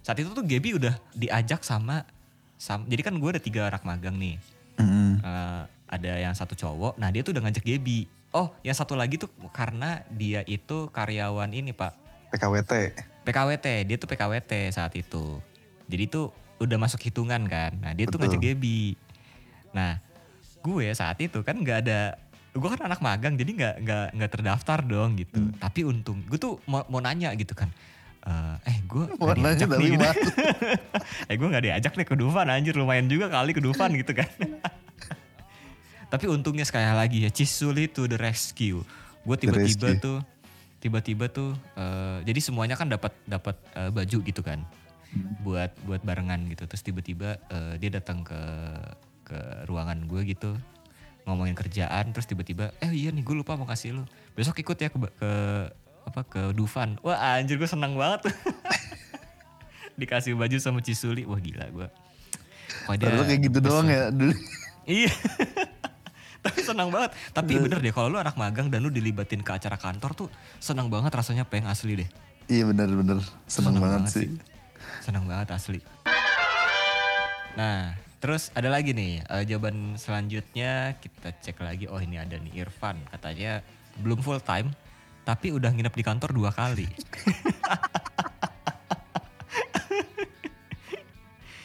[0.00, 2.02] saat itu tuh Gaby udah diajak sama,
[2.56, 4.36] sam- jadi kan gue ada tiga anak magang nih.
[4.76, 5.24] Mm.
[5.24, 8.10] Eh, ada yang satu cowok, nah dia tuh udah ngajak Gaby.
[8.34, 11.94] Oh, yang satu lagi tuh karena dia itu karyawan ini pak,
[12.34, 12.72] PKWT.
[13.24, 15.40] PKWT, dia tuh PKWT saat itu.
[15.86, 17.72] Jadi tuh udah masuk hitungan kan.
[17.78, 18.36] Nah dia tuh Betul.
[18.36, 18.80] ngajak Gaby.
[19.72, 20.02] Nah
[20.60, 22.18] gue saat itu kan nggak ada,
[22.50, 25.40] gue kan anak magang jadi nggak nggak nggak terdaftar dong gitu.
[25.40, 25.54] Hmm.
[25.62, 27.70] Tapi untung gue tuh mau, mau nanya gitu kan.
[28.26, 29.04] Eh, eh gue
[29.38, 30.06] nanya diajak nih gitu.
[31.30, 34.26] eh gue nggak diajak nih ke Dufan anjir lumayan juga kali ke Dufan gitu kan.
[36.12, 38.82] Tapi untungnya sekali lagi ya Cisuli to the rescue.
[39.22, 40.18] Gue tiba-tiba tuh
[40.82, 44.62] tiba-tiba tuh eh, jadi semuanya kan dapat dapat eh, baju gitu kan
[45.40, 48.40] buat buat barengan gitu terus tiba-tiba eh, dia datang ke
[49.26, 50.54] ke ruangan gue gitu
[51.26, 54.04] ngomongin kerjaan terus tiba-tiba eh iya nih gue lupa mau kasih lu
[54.38, 55.30] besok ikut ya ke ke
[56.06, 58.30] apa ke Dufan wah anjir gue senang banget
[60.00, 61.88] dikasih baju sama Cisuli wah gila gue
[62.86, 64.34] Padahal kayak gitu doang ya dulu.
[64.86, 65.10] Iya.
[66.46, 67.10] Tapi senang banget.
[67.34, 70.28] Tapi bener deh kalau lu anak magang dan lu dilibatin ke acara kantor tuh
[70.62, 72.08] senang banget rasanya peng asli deh.
[72.46, 73.18] Iya bener-bener.
[73.50, 74.28] Seneng, Seneng banget, banget sih.
[75.02, 75.80] Senang banget asli.
[77.58, 81.90] Nah, terus ada lagi nih eh, jawaban selanjutnya kita cek lagi.
[81.90, 83.66] Oh ini ada nih Irfan katanya
[83.98, 84.70] belum full time
[85.26, 86.86] tapi udah nginep di kantor dua kali.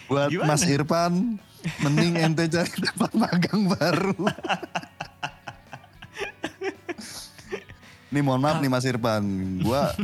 [0.09, 0.57] Buat Gimana?
[0.57, 1.37] Mas Irfan,
[1.85, 4.17] mending ente cari tempat magang baru.
[8.11, 9.23] nih mohon maaf nih Mas Irfan,
[9.63, 9.95] gua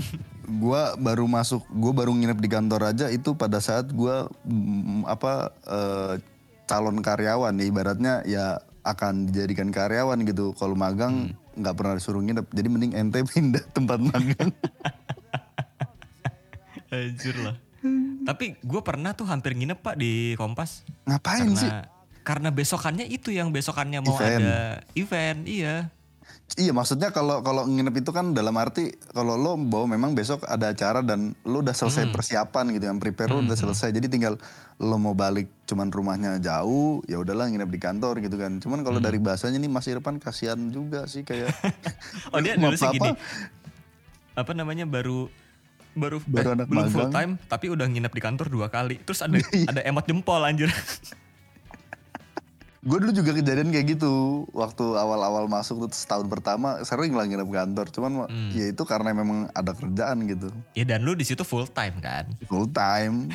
[0.47, 5.51] gua baru masuk, gua baru nginep di kantor aja itu pada saat gua mm, apa
[5.65, 6.23] eh,
[6.69, 10.55] calon karyawan nih ibaratnya ya akan dijadikan karyawan gitu.
[10.55, 14.51] Kalau magang nggak pernah disuruh nginep, jadi mending ente pindah tempat magang.
[16.93, 17.55] Anjir lah.
[18.27, 20.85] Tapi gue pernah tuh hampir nginep pak di Kompas.
[21.07, 21.71] Ngapain karena sih?
[22.27, 24.43] karena besokannya itu yang besokannya mau Event.
[24.43, 25.87] ada event iya
[26.55, 30.71] Iya maksudnya kalau kalau nginep itu kan dalam arti kalau lo bawa memang besok ada
[30.71, 33.91] acara dan lo udah selesai persiapan gitu yang prepare lo udah selesai.
[33.91, 34.39] Jadi tinggal
[34.79, 38.63] lo mau balik cuman rumahnya jauh ya udahlah nginep di kantor gitu kan.
[38.63, 41.51] Cuman kalau dari bahasanya nih Mas Irfan kasihan juga sih kayak
[42.31, 43.11] oh dia mau nulisnya gini.
[43.11, 45.27] Apa-apa, apa namanya baru
[45.99, 47.13] baru, Baru eh, anak belum full magang.
[47.13, 49.03] time tapi udah nginep di kantor dua kali.
[49.03, 49.35] Terus ada
[49.75, 50.71] ada emot jempol anjir
[52.85, 54.45] gue dulu juga kejadian kayak gitu.
[54.53, 57.87] Waktu awal-awal masuk tuh setahun pertama sering lah nginep kantor.
[57.89, 58.11] Cuman
[58.53, 60.53] ya itu karena memang ada kerjaan gitu.
[60.77, 62.29] Ya dan lu di situ full time kan?
[62.45, 63.29] Full time.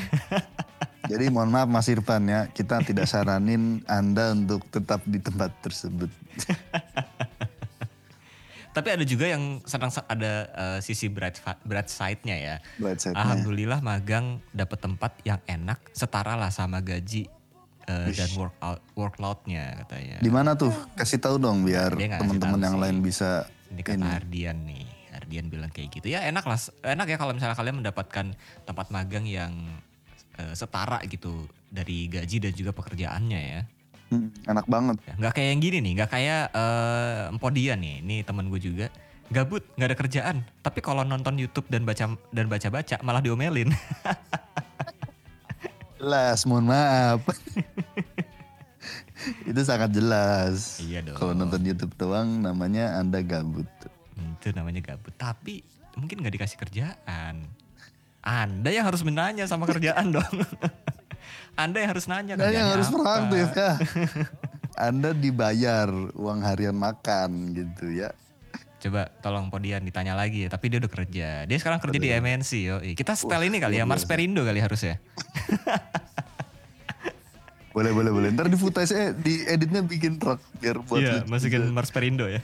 [1.11, 6.07] Jadi mohon maaf Mas Irfan ya, kita tidak saranin Anda untuk tetap di tempat tersebut.
[8.73, 12.57] tapi ada juga yang senang ada eh, sisi bright bright side-nya ya.
[12.79, 13.19] Bright side-nya.
[13.19, 17.42] alhamdulillah magang dapat tempat yang enak setara lah sama gaji
[17.89, 20.17] eh, dan workout workloadnya katanya.
[20.23, 20.73] Di mana tuh?
[20.95, 24.85] Kasih tahu dong biar teman-teman yang lain bisa Ini kata Ardian nih.
[25.13, 26.13] Ardian bilang kayak gitu.
[26.13, 26.59] Ya enak lah.
[26.85, 28.27] Enak ya kalau misalnya kalian mendapatkan
[28.69, 29.53] tempat magang yang
[30.37, 33.61] eh, setara gitu dari gaji dan juga pekerjaannya ya.
[34.13, 34.97] Hmm, enak banget.
[35.09, 37.97] Ya, Nggak kayak yang gini nih, nggak kayak eh Empodian nih.
[38.05, 38.87] Ini teman gue juga
[39.33, 40.37] gabut, nggak ada kerjaan.
[40.61, 43.73] Tapi kalau nonton YouTube dan baca dan baca-baca malah diomelin.
[46.03, 47.23] Jelas, mohon maaf.
[49.53, 50.81] itu sangat jelas.
[50.81, 51.17] Iya dong.
[51.21, 53.69] Kalau nonton YouTube doang namanya Anda gabut.
[54.17, 55.13] Itu namanya gabut.
[55.21, 55.61] Tapi
[55.95, 57.45] mungkin nggak dikasih kerjaan.
[58.25, 60.35] Anda yang harus menanya sama kerjaan dong.
[61.63, 62.97] Anda yang harus nanya Anda yang harus apa.
[62.97, 63.73] proaktif ya.
[64.89, 68.09] Anda dibayar uang harian makan gitu ya.
[68.83, 70.49] Coba tolong Podian ditanya lagi ya.
[70.49, 71.29] Tapi dia udah kerja.
[71.45, 72.77] Dia sekarang kerja di MNC yo.
[72.97, 73.85] Kita setel ini kali ya.
[73.85, 74.97] Mars Perindo kali harus ya.
[77.73, 78.29] Boleh boleh boleh.
[78.33, 81.33] Ntar di footage eh, di editnya bikin truk biar buat Iya, lucu.
[81.33, 82.41] masukin Mars Perindo ya.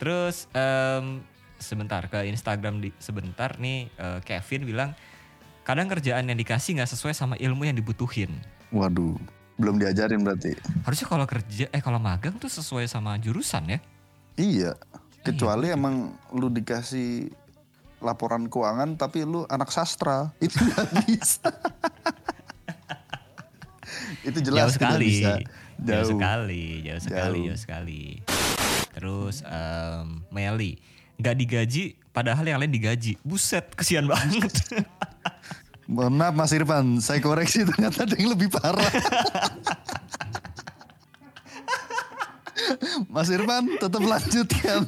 [0.00, 1.20] Terus em,
[1.60, 4.90] sebentar ke Instagram di sebentar nih eh, Kevin bilang
[5.60, 8.32] kadang kerjaan yang dikasih nggak sesuai sama ilmu yang dibutuhin.
[8.72, 9.20] Waduh,
[9.60, 10.56] belum diajarin berarti.
[10.88, 13.78] Harusnya kalau kerja eh kalau magang tuh sesuai sama jurusan ya.
[14.40, 14.72] Iya.
[15.20, 17.28] Kecuali emang lu dikasih
[18.00, 21.52] laporan keuangan tapi lu anak sastra itu nggak bisa.
[24.28, 25.06] itu jelas jauh sekali.
[25.12, 25.32] bisa.
[25.80, 25.96] Jauh.
[26.04, 26.08] Jauh.
[26.12, 27.48] sekali, jauh sekali, Jauh.
[27.52, 28.02] jauh sekali.
[28.96, 30.80] Terus em, Meli
[31.20, 31.84] nggak digaji,
[32.16, 33.20] padahal yang lain digaji.
[33.20, 34.48] Buset, kesian banget.
[35.90, 38.90] Mohon maaf Mas Irfan, saya koreksi ternyata ada yang lebih parah.
[43.10, 44.86] Mas Irfan tetap lanjutkan.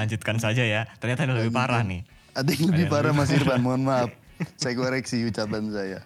[0.00, 0.88] Lanjutkan saja ya.
[0.96, 2.08] Ternyata ada lebih parah nih.
[2.32, 4.08] Ada yang lebih parah Mas Irfan, mohon maaf.
[4.56, 6.00] Saya koreksi ucapan saya.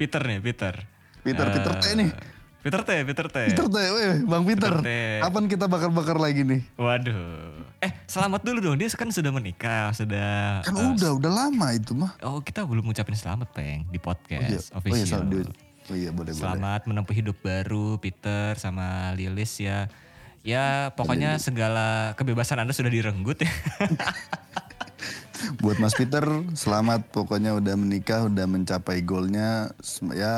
[0.00, 0.80] Peter nih, Peter.
[1.20, 2.08] Peter, Peter T nih.
[2.64, 3.36] Peter T, Peter T.
[3.52, 4.72] Peter T, weh, Bang Peter.
[4.80, 4.90] Peter T.
[5.20, 6.64] Kapan kita bakar-bakar lagi nih?
[6.80, 7.65] Waduh.
[7.76, 8.76] Eh, selamat dulu dong.
[8.80, 10.64] Dia kan sudah menikah, sudah.
[10.64, 12.16] Kan eh, udah, udah lama itu mah.
[12.24, 15.20] Oh, kita belum ngucapin selamat, Peng, di Oh iya, podcast oh iya, official.
[15.20, 15.52] sorry, dude.
[15.86, 16.40] oh iya boleh boleh.
[16.40, 19.92] Selamat menempuh hidup baru Peter sama Lilis ya.
[20.40, 23.50] Ya pokoknya segala kebebasan Anda sudah direnggut ya.
[25.62, 26.24] Buat Mas Peter,
[26.56, 29.68] selamat pokoknya udah menikah, udah mencapai goalnya.
[30.16, 30.34] Ya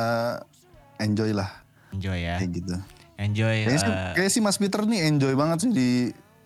[0.98, 1.62] enjoy lah
[1.94, 2.42] Enjoy ya.
[2.42, 2.74] kayak gitu.
[3.16, 3.56] Enjoy.
[3.62, 5.88] Kayaknya sih, eh, kayak si Mas Peter nih enjoy banget sih di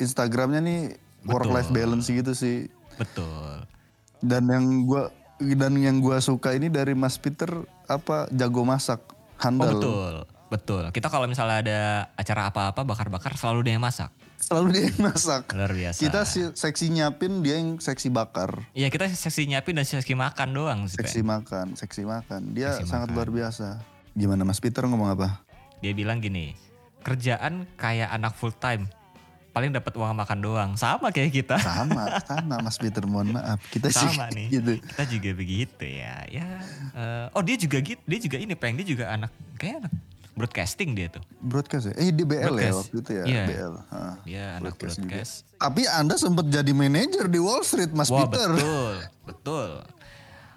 [0.03, 0.81] Instagramnya nih
[1.25, 2.67] work life balance gitu sih.
[2.93, 3.65] betul.
[4.19, 7.51] Dan yang gua dan yang gua suka ini dari Mas Peter
[7.87, 9.71] apa jago masak, Oh handal.
[9.73, 10.15] betul.
[10.49, 10.85] Betul.
[10.91, 11.81] Kita kalau misalnya ada
[12.13, 14.13] acara apa-apa bakar-bakar selalu dia yang masak.
[14.37, 15.49] Selalu dia yang masak.
[15.51, 15.97] Luar biasa.
[15.97, 18.61] Kita si- seksi nyiapin, dia yang seksi bakar.
[18.71, 21.01] Iya kita seksi nyiapin dan seksi makan doang sih.
[21.01, 22.53] Seksi makan, seksi makan.
[22.53, 23.17] Dia Seksi sangat makan.
[23.17, 23.67] luar biasa.
[24.13, 25.41] Gimana Mas Peter ngomong apa?
[25.81, 26.53] Dia bilang gini,
[27.01, 28.87] kerjaan kayak anak full time.
[29.53, 30.71] Paling dapat uang makan doang.
[30.75, 31.57] Sama kayak kita.
[31.57, 33.05] Sama, sama Mas Peter.
[33.05, 33.61] Mohon maaf.
[33.69, 34.49] Kita Sama nih.
[34.51, 34.81] gitu.
[34.81, 36.25] Kita juga begitu ya.
[36.27, 36.49] Ya.
[36.91, 38.01] eh, oh dia juga gitu.
[38.03, 38.75] Dia juga ini peng.
[38.75, 39.93] Dia juga anak kayak anak
[40.33, 41.21] broadcasting dia tuh.
[41.39, 41.95] Broadcast ya?
[42.01, 42.79] Eh di BL ya Broadcast.
[42.81, 43.25] waktu itu ya?
[43.25, 43.45] Iya.
[43.45, 43.73] BL.
[44.25, 45.33] Dia anak Broadcast broadcast.
[45.45, 45.61] juga.
[45.61, 48.49] Tapi Anda sempat jadi manajer di Wall Street Mas Wah Peter.
[48.51, 49.71] betul, betul.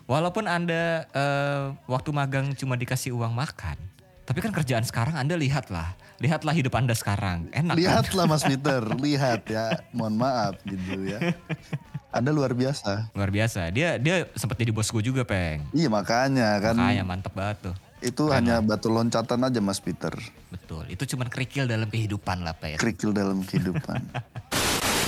[0.06, 3.74] Walaupun anda eh, waktu magang cuma dikasih uang makan,
[4.24, 7.74] tapi kan kerjaan sekarang anda lihatlah, lihatlah hidup anda sekarang, enak.
[7.74, 7.78] kan?
[7.78, 9.84] Lihatlah Mas Peter, lihat ya.
[9.92, 11.20] Mohon maaf gitu ya.
[12.10, 13.12] Anda luar biasa.
[13.12, 13.68] Luar biasa.
[13.70, 15.60] Dia dia sempat jadi bos gue juga peng.
[15.70, 17.76] Iya makanya kan Makanya mantep banget tuh.
[17.98, 20.14] itu hanya batu loncatan aja Mas Peter.
[20.48, 20.86] Betul.
[20.88, 22.78] Itu cuman kerikil dalam kehidupan lah peng.
[22.78, 24.00] Kerikil dalam kehidupan.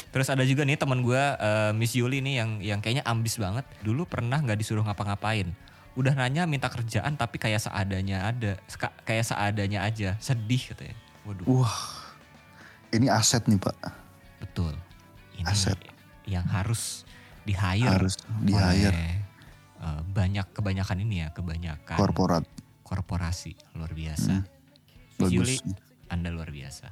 [0.10, 3.64] Terus ada juga nih teman gue eh, Miss Yuli nih yang yang kayaknya ambis banget.
[3.80, 5.48] Dulu pernah nggak disuruh ngapa-ngapain.
[5.98, 8.54] Udah nanya minta kerjaan tapi kayak seadanya ada,
[9.02, 10.14] kayak seadanya aja.
[10.22, 10.94] Sedih katanya.
[11.26, 11.46] Waduh.
[11.50, 11.78] Wah,
[12.94, 13.76] ini aset nih Pak.
[14.38, 14.78] Betul.
[15.38, 15.78] Ini Aset.
[16.30, 17.06] yang harus
[17.46, 17.90] di hire.
[17.90, 18.90] Harus di-hire.
[18.90, 19.14] oleh,
[19.82, 22.46] eh, banyak kebanyakan ini ya, kebanyakan Korporat.
[22.82, 24.34] korporasi luar biasa.
[24.34, 24.46] Hmm,
[25.22, 25.34] bagus.
[25.34, 25.58] Yuli,
[26.10, 26.90] Anda luar biasa.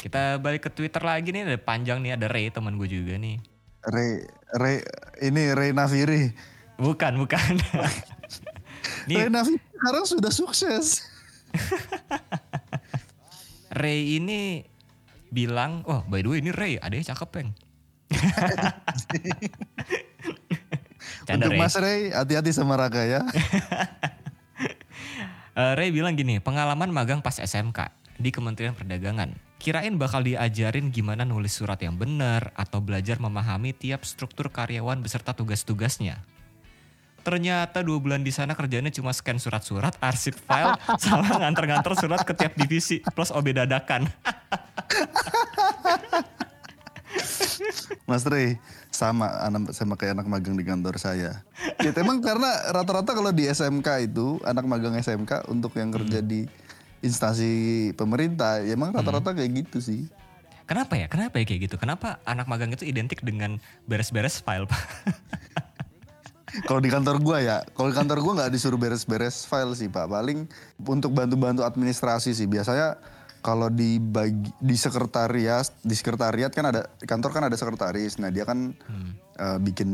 [0.00, 3.40] Kita balik ke Twitter lagi nih, ada panjang nih, ada Ray teman gue juga nih.
[3.86, 4.24] Ray,
[4.56, 4.76] Ray,
[5.24, 6.32] ini Ray Naviri.
[6.76, 7.54] Bukan, bukan.
[9.06, 11.02] Ray nih Naviri sekarang sudah sukses.
[13.80, 14.64] Ray ini
[15.28, 17.50] bilang, oh by the way ini Ray, adanya cakep peng.
[21.26, 21.60] Canda Untuk Ray.
[21.60, 23.20] Mas Ray, hati-hati sama Raka ya.
[25.56, 27.88] Eh, Ray bilang gini, pengalaman magang pas SMK
[28.20, 29.32] di Kementerian Perdagangan.
[29.56, 35.32] Kirain bakal diajarin gimana nulis surat yang benar atau belajar memahami tiap struktur karyawan beserta
[35.32, 36.20] tugas-tugasnya.
[37.26, 42.30] Ternyata dua bulan di sana kerjanya cuma scan surat-surat, arsip file, sama nganter-nganter surat ke
[42.38, 44.06] tiap divisi plus OB dadakan.
[48.06, 48.62] Mas Rey
[48.94, 51.42] sama anak sama kayak anak magang di kantor saya.
[51.82, 56.46] Ya emang karena rata-rata kalau di SMK itu anak magang SMK untuk yang kerja di
[57.02, 60.06] instansi pemerintah, ya emang rata-rata kayak gitu sih.
[60.70, 61.10] Kenapa ya?
[61.10, 61.74] Kenapa ya kayak gitu?
[61.74, 63.58] Kenapa anak magang itu identik dengan
[63.90, 64.82] beres-beres file, Pak?
[66.64, 70.08] Kalau di kantor gua ya, kalau di kantor gua nggak disuruh beres-beres file sih pak.
[70.08, 70.48] Paling
[70.80, 72.48] untuk bantu-bantu administrasi sih.
[72.48, 72.96] Biasanya
[73.44, 78.16] kalau di bagi di sekretariat, di sekretariat kan ada di kantor kan ada sekretaris.
[78.16, 78.72] Nah dia kan
[79.36, 79.90] eh, bikin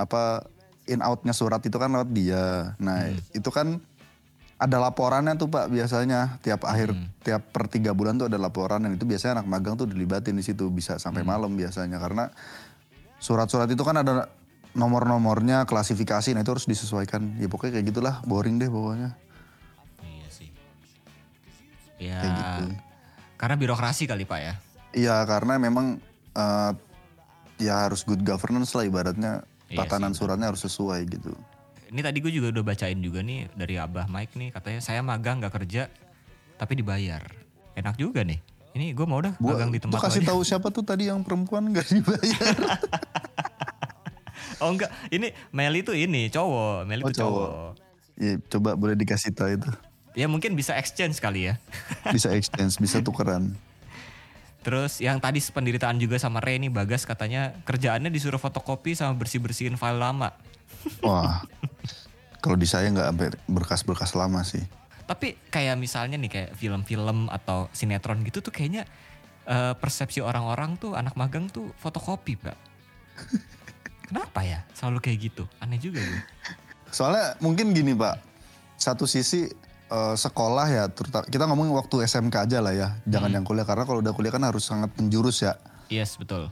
[0.00, 0.46] apa
[0.88, 2.72] in outnya surat itu kan lewat dia.
[2.80, 3.82] Nah itu kan
[4.56, 8.96] ada laporannya tuh pak biasanya tiap akhir tiap per tiga bulan tuh ada laporan dan
[8.96, 12.32] itu biasanya anak magang tuh dilibatin di situ bisa sampai malam biasanya karena
[13.20, 14.32] surat-surat itu kan ada
[14.76, 19.16] nomor-nomornya klasifikasi nah itu harus disesuaikan ya pokoknya kayak gitulah boring deh pokoknya
[20.04, 20.48] iya sih.
[21.96, 22.64] Ya, Kayak gitu.
[23.36, 24.54] karena birokrasi kali Pak ya.
[24.92, 25.96] iya karena memang
[26.32, 26.72] eh,
[27.56, 31.34] ya harus good governance lah ibaratnya Iya tatanan suratnya harus sesuai gitu
[31.86, 35.38] Ini tadi gue juga udah bacain juga nih dari Abah Mike nih katanya saya magang
[35.38, 35.90] gak kerja
[36.54, 37.22] tapi dibayar.
[37.74, 38.38] Enak juga nih.
[38.74, 40.28] Ini gue mau dah gua, magang di tempat kasih lo aja.
[40.30, 42.54] tahu siapa tuh tadi yang perempuan gak dibayar
[44.58, 47.48] Oh enggak, ini Meli tuh ini cowok, Meli Oh, tuh cowok.
[47.48, 47.72] cowok.
[48.16, 49.70] ya coba boleh dikasih tahu itu
[50.12, 51.60] Ya mungkin bisa exchange kali ya.
[52.14, 53.52] bisa exchange bisa tukeran
[54.60, 59.76] Terus yang tadi penderitaan juga sama Ray nih Bagas katanya kerjaannya disuruh fotokopi sama bersih-bersihin
[59.76, 60.32] file lama.
[61.06, 61.44] wah
[62.40, 64.64] kalau di saya nggak sampai berkas-berkas lama sih
[65.04, 68.82] Tapi kayak misalnya nih kayak film-film atau sinetron gitu tuh kayaknya
[69.44, 72.56] eh, persepsi orang-orang tuh anak magang tuh fotokopi, Pak.
[74.06, 74.62] Kenapa ya?
[74.72, 75.44] Selalu kayak gitu.
[75.58, 76.22] Aneh juga gitu.
[76.96, 78.22] Soalnya mungkin gini pak,
[78.78, 79.50] satu sisi
[79.90, 83.84] eh, sekolah ya, terutama kita ngomong waktu SMK aja lah ya, jangan yang kuliah karena
[83.84, 85.58] kalau udah kuliah kan harus sangat menjurus ya.
[85.90, 86.48] Yes, betul.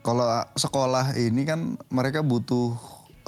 [0.00, 0.24] Kalau
[0.56, 2.72] sekolah ini kan mereka butuh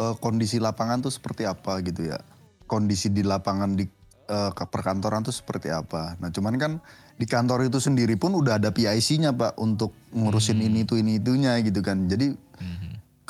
[0.01, 2.19] eh, kondisi lapangan tuh seperti apa gitu ya,
[2.65, 3.85] kondisi di lapangan di
[4.33, 6.17] ke perkantoran tuh seperti apa.
[6.17, 6.73] Nah cuman kan
[7.21, 11.61] di kantor itu sendiri pun udah ada PIC-nya pak untuk ngurusin ini tuh ini itunya
[11.61, 12.09] gitu kan.
[12.09, 12.33] Jadi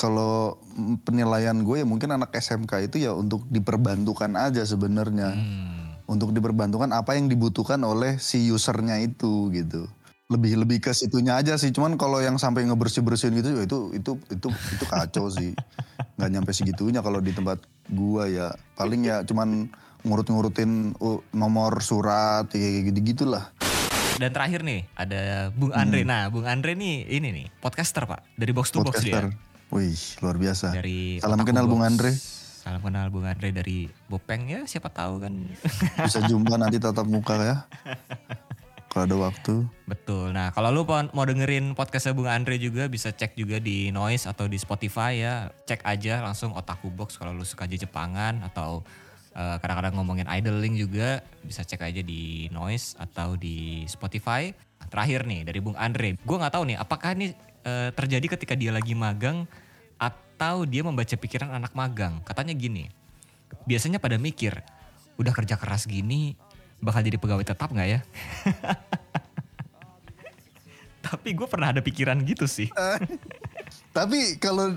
[0.03, 0.59] kalau
[1.07, 5.31] penilaian gue ya mungkin anak SMK itu ya untuk diperbantukan aja sebenarnya.
[5.31, 6.03] Hmm.
[6.11, 9.87] Untuk diperbantukan apa yang dibutuhkan oleh si usernya itu gitu.
[10.27, 11.71] Lebih lebih ke situnya aja sih.
[11.71, 15.55] Cuman kalau yang sampai ngebersih-bersihin gitu ya itu itu itu itu kacau sih.
[16.19, 17.63] nggak nyampe segitunya kalau di tempat
[17.95, 18.51] gua ya.
[18.75, 19.71] Paling ya cuman
[20.03, 20.99] ngurut-ngurutin
[21.31, 23.55] nomor surat ya kayak gitu-gitulah.
[24.19, 26.05] Dan terakhir nih ada Bung Andre.
[26.05, 28.37] Nah, Bung Andre nih ini nih podcaster, Pak.
[28.37, 29.33] Dari Box to Box dia.
[29.73, 30.69] Wih, luar biasa.
[30.77, 31.81] Dari Salam Otaku kenal Bung.
[31.81, 32.13] Andre.
[32.61, 35.33] Salam kenal Bung Andre dari Bopeng ya, siapa tahu kan.
[36.05, 37.57] Bisa jumpa nanti tatap muka ya.
[38.93, 39.65] Kalau ada waktu.
[39.89, 40.37] Betul.
[40.37, 44.45] Nah, kalau lu mau dengerin podcastnya Bung Andre juga bisa cek juga di Noise atau
[44.45, 45.49] di Spotify ya.
[45.65, 48.85] Cek aja langsung Otaku Box kalau lu suka aja Jepangan atau
[49.33, 54.53] eh, kadang-kadang ngomongin idling juga bisa cek aja di Noise atau di Spotify.
[54.93, 56.21] Terakhir nih dari Bung Andre.
[56.21, 57.33] Gue nggak tahu nih apakah ini
[57.65, 59.49] eh, terjadi ketika dia lagi magang
[60.03, 62.19] atau dia membaca pikiran anak magang.
[62.27, 62.91] Katanya gini.
[63.63, 64.59] Biasanya pada mikir,
[65.15, 66.35] udah kerja keras gini
[66.83, 68.01] bakal jadi pegawai tetap nggak ya?
[71.07, 72.67] Tapi gue pernah ada pikiran gitu sih.
[73.97, 74.75] Tapi kalau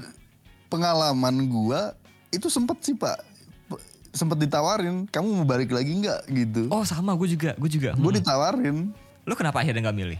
[0.69, 1.97] pengalaman gua
[2.29, 3.21] itu sempet sih pak,
[4.11, 6.63] sempet ditawarin, kamu mau balik lagi nggak gitu?
[6.69, 7.95] Oh sama gue juga, gue juga.
[7.97, 8.19] Gue Hmm.
[8.21, 8.77] ditawarin,
[9.25, 10.19] Lu kenapa akhirnya nggak milih?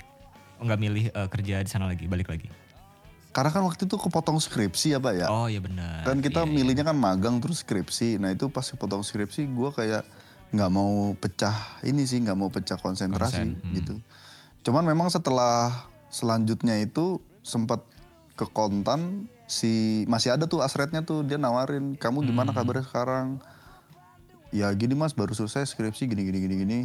[0.57, 2.49] Oh, Nggak milih eh, kerja di sana lagi, balik lagi?
[3.35, 5.27] Karena kan waktu itu kepotong skripsi ya pak ya.
[5.27, 6.07] Oh iya benar.
[6.07, 6.55] kan kita Iya, iya.
[6.55, 8.15] milihnya kan magang terus skripsi.
[8.15, 10.07] Nah itu pas kepotong skripsi gua kayak
[10.55, 13.73] nggak mau pecah ini sih, nggak mau pecah konsentrasi Konsen, hmm.
[13.75, 13.95] gitu.
[14.63, 17.83] Cuman memang setelah selanjutnya itu sempat
[18.39, 22.63] ke kontan si masih ada tuh asretnya tuh dia nawarin kamu gimana Hmm.
[22.63, 23.27] kabarnya sekarang
[24.49, 26.79] ya gini mas baru selesai skripsi gini gini gini gini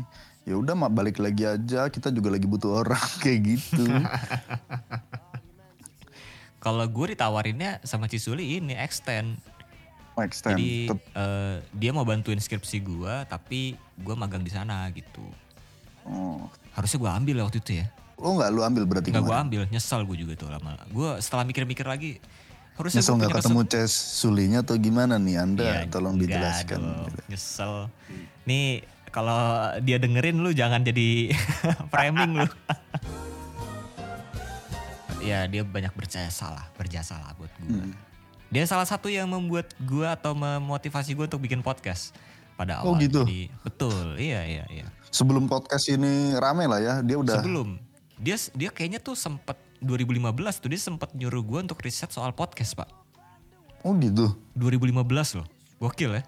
[0.44, 3.86] ya udah balik lagi aja kita juga lagi butuh orang kayak gitu
[6.60, 9.40] Kalau gue ditawarinnya sama Cisuli ini extend.
[10.12, 10.60] Oh, extend.
[10.60, 15.24] Jadi eh, dia mau bantuin skripsi gue, tapi gue magang di sana gitu.
[16.04, 16.44] oh.
[16.76, 17.88] Harusnya gue ambil ya waktu itu ya.
[18.20, 20.76] lo nggak lu ambil berarti Nggak gue ambil, nyesal gue juga tuh lama.
[20.92, 22.20] Gue setelah mikir-mikir lagi,
[22.76, 25.64] harusnya Nyesel nggak ketemu Ces Sulinya atau gimana nih Anda?
[25.64, 26.78] Iya, tolong dijelaskan.
[26.84, 27.88] dong, Nyesel.
[28.44, 31.32] Nih kalau dia dengerin lu jangan jadi
[31.92, 32.46] framing lu.
[35.20, 37.84] ya dia banyak berjasa lah, berjasa lah buat gue.
[37.84, 37.94] Hmm.
[38.50, 42.10] Dia salah satu yang membuat gue atau memotivasi gue untuk bikin podcast
[42.58, 43.00] pada Oh, awal.
[43.04, 43.22] gitu?
[43.22, 44.86] Jadi, betul, iya iya iya.
[45.14, 47.78] Sebelum podcast ini rame lah ya, dia udah Sebelum
[48.20, 52.76] dia dia kayaknya tuh sempet 2015 tuh dia sempet nyuruh gue untuk riset soal podcast
[52.76, 52.90] pak.
[53.80, 54.36] Oh gitu.
[54.58, 55.48] 2015 loh.
[55.80, 56.22] Gokil ya.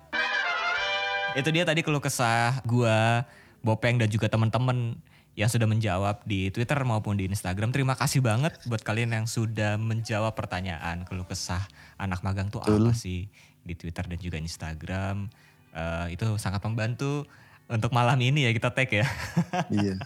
[1.36, 3.24] Itu dia tadi keluh kesah gua,
[3.60, 4.96] Bopeng dan juga teman-teman
[5.32, 7.72] yang sudah menjawab di Twitter maupun di Instagram.
[7.72, 11.64] Terima kasih banget buat kalian yang sudah menjawab pertanyaan keluh kesah
[11.96, 13.32] anak magang tuh apa sih
[13.64, 15.32] di Twitter dan juga Instagram.
[15.72, 17.24] Eh, itu sangat membantu
[17.64, 19.08] untuk malam ini ya kita tag ya.
[19.72, 19.96] iya.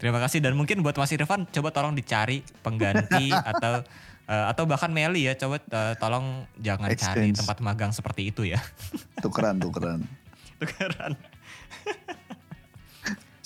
[0.00, 3.84] Terima kasih dan mungkin buat Mas Irfan coba tolong dicari pengganti atau
[4.24, 7.36] eh, atau bahkan Meli ya coba eh, tolong jangan cari Exchange.
[7.44, 8.56] tempat magang seperti itu ya.
[9.20, 10.00] Tukeran, tukeran.
[10.60, 11.12] Tukeran.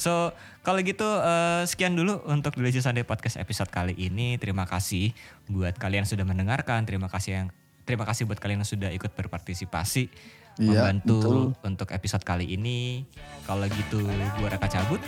[0.04, 4.36] So kalau gitu eh, sekian dulu untuk The Lazy Sunday Podcast episode kali ini.
[4.36, 5.16] Terima kasih
[5.48, 6.84] buat kalian yang sudah mendengarkan.
[6.84, 7.46] Terima kasih yang
[7.88, 10.12] terima kasih buat kalian yang sudah ikut berpartisipasi
[10.54, 11.66] Iya, membantu betul.
[11.66, 13.02] untuk episode kali ini.
[13.42, 14.06] Kalau gitu
[14.38, 15.02] gua Raka cabut.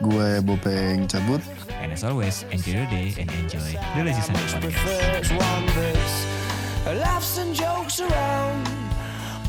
[0.00, 1.44] Gue Bopeng cabut.
[1.84, 4.64] And as always, enjoy your day and enjoy The Lazy Sunday Podcast.
[4.64, 6.16] prefers one that's
[6.96, 8.79] laughs and jokes around.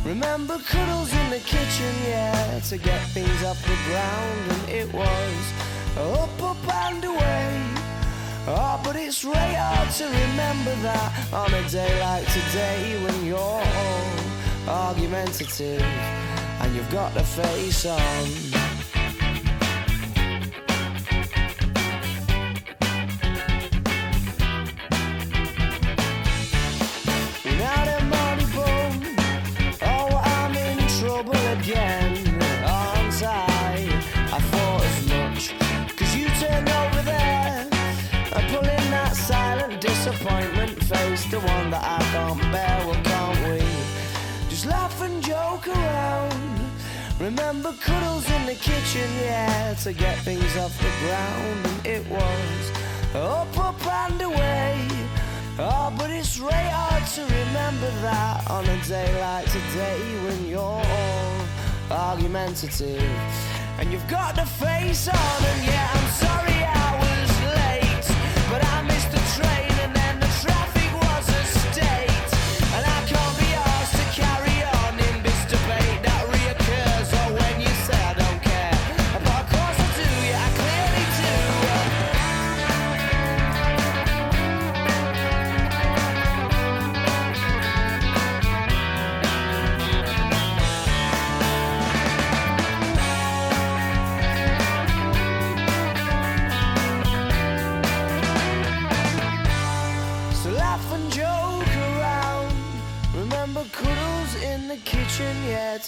[0.04, 5.54] Remember cuddles in the kitchen, yeah, to get things off the ground, and it was
[5.96, 7.64] up, up and away.
[8.48, 13.38] Oh, but it's really hard to remember that on a day like today when you're
[13.38, 14.10] all
[14.68, 18.61] argumentative and you've got the face on.
[41.32, 42.86] The one that I can't bear.
[42.86, 43.66] Well, can't we?
[44.50, 46.60] Just laugh and joke around.
[47.22, 51.66] Remember cuddles in the kitchen, yeah, to get things off the ground.
[51.68, 54.86] And it was up, up and away.
[55.58, 60.60] Oh, but it's really hard to remember that on a day like today when you're
[60.60, 61.46] all
[61.90, 63.02] argumentative
[63.80, 65.46] and you've got the face on.
[65.46, 66.51] And yeah, I'm sorry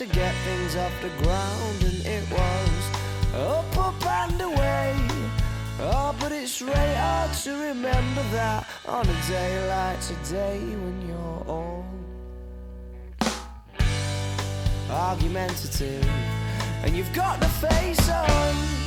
[0.08, 1.84] to get things off the ground.
[1.84, 4.96] And it was up, up and away.
[5.80, 11.44] Oh, but it's really hard to remember that on a day like today when you're
[11.48, 11.86] all
[14.90, 16.06] argumentative
[16.84, 18.83] and you've got the face of